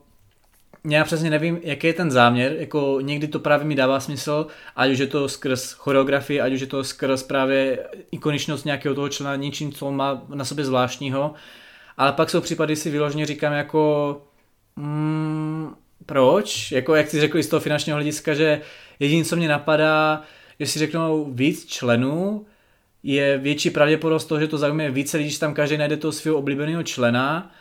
já 0.90 1.04
přesně 1.04 1.30
nevím, 1.30 1.60
jaký 1.64 1.88
je 1.88 1.94
ten 1.94 2.12
záměr, 2.12 2.56
jako 2.60 2.98
někdy 3.02 3.28
to 3.28 3.40
právě 3.40 3.68
mi 3.68 3.76
dává 3.76 4.00
smysl, 4.00 4.48
ať 4.76 4.92
už 4.92 5.00
je 5.00 5.08
to 5.08 5.30
skrz 5.30 5.72
choreografii, 5.72 6.42
ať 6.42 6.54
už 6.54 6.62
je 6.62 6.68
to 6.68 6.84
skrz 6.84 7.24
právě 7.24 7.80
ikoničnost 8.12 8.66
nějakého 8.66 8.96
toho 8.96 9.10
člena, 9.10 9.36
něčím, 9.36 9.72
co 9.72 9.92
má 9.92 10.22
na 10.34 10.46
sobě 10.46 10.66
zvláštního, 10.66 11.34
ale 11.98 12.12
pak 12.12 12.30
jsou 12.30 12.42
případy, 12.42 12.76
si 12.76 12.90
vyloženě 12.90 13.26
říkám 13.26 13.54
jako 13.54 14.22
mm, 14.76 15.76
proč? 16.06 16.72
Jako 16.72 16.96
jak 16.96 17.10
jsi 17.10 17.20
řekl 17.20 17.44
z 17.44 17.48
toho 17.48 17.60
finančního 17.60 17.96
hlediska, 17.96 18.34
že 18.34 18.62
jediné, 19.00 19.26
co 19.26 19.36
mě 19.36 19.48
napadá, 19.48 20.22
jestli 20.60 20.80
řeknou 20.80 21.32
víc 21.32 21.66
členů, 21.66 22.46
je 23.04 23.38
větší 23.38 23.70
pravděpodobnost 23.70 24.26
toho, 24.26 24.42
že 24.42 24.48
to 24.48 24.58
zaujme 24.58 24.92
více 24.92 25.18
lidí, 25.18 25.30
že 25.30 25.40
tam 25.40 25.54
každý 25.54 25.78
najde 25.78 25.98
toho 25.98 26.12
svého 26.12 26.38
oblíbeného 26.38 26.84
člena. 26.84 27.52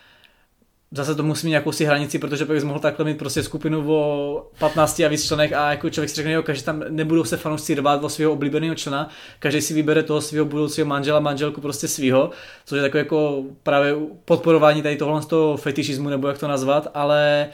Zase 0.92 1.14
to 1.14 1.22
musí 1.22 1.46
mít 1.46 1.50
nějakou 1.50 1.72
si 1.72 1.84
hranici, 1.84 2.18
protože 2.18 2.44
pak 2.44 2.56
bys 2.56 2.64
mohl 2.64 2.78
takhle 2.78 3.04
mít 3.04 3.18
prostě 3.18 3.42
skupinu 3.42 3.92
o 3.94 4.50
15 4.58 5.00
a 5.00 5.08
víc 5.08 5.26
členech 5.26 5.52
a 5.52 5.70
jako 5.70 5.90
člověk 5.90 6.10
si 6.10 6.16
řekne, 6.16 6.32
jo, 6.32 6.42
každý 6.42 6.64
tam 6.64 6.82
nebudou 6.88 7.24
se 7.24 7.36
fanoušci 7.36 7.74
rvát 7.74 8.04
o 8.04 8.08
svého 8.08 8.32
oblíbeného 8.32 8.74
člena, 8.74 9.08
každý 9.38 9.60
si 9.60 9.74
vybere 9.74 10.02
toho 10.02 10.20
svého 10.20 10.44
budoucího 10.44 10.86
manžela, 10.86 11.20
manželku 11.20 11.60
prostě 11.60 11.88
svého, 11.88 12.30
což 12.66 12.76
je 12.76 12.82
takové 12.82 12.98
jako 12.98 13.44
právě 13.62 13.94
podporování 14.24 14.82
tady 14.82 14.96
tohle 14.96 15.22
z 15.22 15.26
toho 15.26 15.56
fetišismu, 15.56 16.08
nebo 16.08 16.28
jak 16.28 16.38
to 16.38 16.48
nazvat, 16.48 16.90
ale 16.94 17.48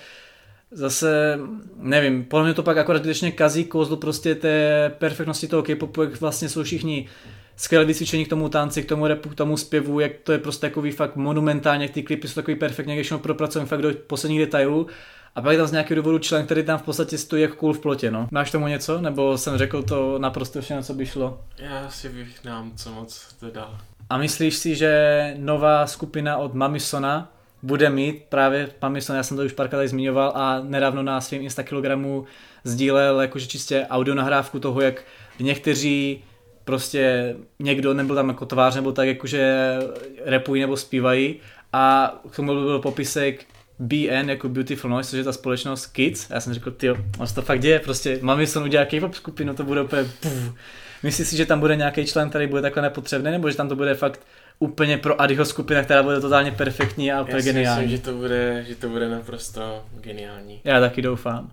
zase, 0.71 1.39
nevím, 1.77 2.25
podle 2.25 2.45
mě 2.45 2.55
to 2.55 2.63
pak 2.63 2.77
akorát 2.77 2.99
skutečně 2.99 3.33
kazí 3.33 3.65
kouzlo 3.65 3.97
prostě 3.97 4.35
té 4.35 4.93
perfektnosti 4.99 5.49
toho 5.49 5.63
K-popu, 5.63 6.03
jak 6.03 6.21
vlastně 6.21 6.49
jsou 6.49 6.63
všichni 6.63 7.09
skvěle 7.57 7.85
vycvičení 7.85 8.25
k 8.25 8.29
tomu 8.29 8.49
tanci, 8.49 8.83
k 8.83 8.89
tomu 8.89 9.07
repu, 9.07 9.29
k 9.29 9.35
tomu 9.35 9.57
zpěvu, 9.57 10.01
jak 10.01 10.13
to 10.23 10.33
je 10.33 10.39
prostě 10.39 10.67
takový 10.67 10.91
fakt 10.91 11.17
monumentálně, 11.17 11.85
jak 11.85 11.93
ty 11.93 12.03
klipy 12.03 12.29
jsou 12.29 12.35
takový 12.35 12.57
perfektně, 12.57 12.97
jak 12.97 13.05
všechno 13.05 13.19
propracujeme 13.19 13.69
fakt 13.69 13.83
do 13.83 13.91
posledních 14.07 14.41
detailů. 14.41 14.87
A 15.35 15.43
pak 15.43 15.53
je 15.53 15.59
tam 15.59 15.67
z 15.67 15.73
nějakého 15.73 15.97
důvodu 15.97 16.19
člen, 16.19 16.45
který 16.45 16.63
tam 16.63 16.79
v 16.79 16.83
podstatě 16.83 17.19
stojí 17.19 17.43
jako 17.43 17.57
kůl 17.57 17.73
v 17.73 17.81
plotě, 17.81 18.11
no. 18.11 18.29
Máš 18.31 18.51
tomu 18.51 18.67
něco? 18.67 19.01
Nebo 19.01 19.39
jsem 19.39 19.59
řekl 19.59 19.83
to 19.83 20.19
naprosto 20.19 20.61
všechno, 20.61 20.83
co 20.83 20.95
by 20.95 21.07
šlo? 21.07 21.41
Já 21.59 21.91
si 21.91 22.09
bych 22.09 22.45
nám 22.45 22.73
co 22.77 22.91
moc 22.91 23.27
dodal. 23.41 23.79
A 24.11 24.19
myslíš 24.19 24.57
si, 24.57 24.75
že 24.75 25.35
nová 25.39 25.87
skupina 25.87 26.37
od 26.37 26.55
Mamisona 26.55 27.33
bude 27.63 27.91
mít 27.91 28.23
právě 28.29 28.69
Mamison, 28.83 29.17
já 29.17 29.23
jsem 29.23 29.37
to 29.37 29.43
už 29.43 29.53
párkrát 29.53 29.79
tady 29.79 29.89
zmiňoval 29.89 30.33
a 30.35 30.61
nedávno 30.61 31.03
na 31.03 31.21
svém 31.21 31.43
Instakilogramu 31.43 32.25
sdílel 32.65 33.21
jakože 33.21 33.47
čistě 33.47 33.87
audio 33.91 34.15
nahrávku 34.15 34.61
toho, 34.61 34.81
jak 34.81 35.05
někteří 35.41 36.25
prostě 36.67 37.35
někdo 37.59 37.95
nebyl 37.95 38.15
tam 38.15 38.29
jako 38.29 38.47
tvář 38.47 38.75
nebo 38.75 38.93
tak 38.93 39.09
jakože 39.09 39.77
repují 40.25 40.61
nebo 40.61 40.77
zpívají 40.77 41.37
a 41.73 42.15
k 42.31 42.37
tomu 42.37 42.55
byl 42.55 42.79
popisek 42.79 43.45
BN 43.79 44.29
jako 44.29 44.49
Beautiful 44.49 44.91
Noise, 44.91 45.11
což 45.11 45.19
je 45.19 45.25
ta 45.25 45.33
společnost 45.33 45.87
Kids. 45.87 46.31
A 46.31 46.35
já 46.35 46.41
jsem 46.41 46.55
řekl, 46.55 46.71
ty, 46.71 46.91
on 46.91 47.27
se 47.27 47.35
to 47.35 47.43
fakt 47.43 47.61
děje, 47.61 47.81
prostě 47.81 48.19
Mami 48.23 48.47
se 48.47 48.61
udělá 48.61 48.85
K-pop 48.85 49.15
skupinu, 49.15 49.55
to 49.55 49.65
bude 49.65 49.83
úplně 49.83 50.05
puf. 50.21 50.55
Myslíš 51.03 51.29
si, 51.29 51.37
že 51.37 51.47
tam 51.47 51.61
bude 51.61 51.77
nějaký 51.77 52.07
člen, 52.07 52.29
který 52.29 52.47
bude 52.47 52.63
takhle 52.63 52.83
nepotřebný, 52.83 53.31
nebo 53.31 53.51
že 53.51 53.57
tam 53.57 53.69
to 53.69 53.77
bude 53.77 53.95
fakt 53.95 54.21
úplně 54.59 54.99
pro 54.99 55.21
Adiho 55.21 55.45
skupina, 55.45 55.83
která 55.83 56.03
bude 56.03 56.21
totálně 56.21 56.53
perfektní 56.53 57.13
a 57.13 57.23
úplně 57.23 57.43
geniální? 57.43 57.83
myslím, 57.83 57.99
že 57.99 58.03
to, 58.03 58.13
bude, 58.13 58.65
že 58.69 58.75
to 58.75 58.89
bude 58.89 59.09
naprosto 59.09 59.85
geniální. 60.01 60.61
Já 60.65 60.81
taky 60.81 61.03
doufám. 61.03 61.53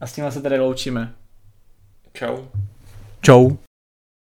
A 0.00 0.06
s 0.06 0.12
tím 0.12 0.30
se 0.30 0.42
tady 0.42 0.58
loučíme. 0.58 1.12
Čau. 2.12 2.38
Čau. 3.22 3.50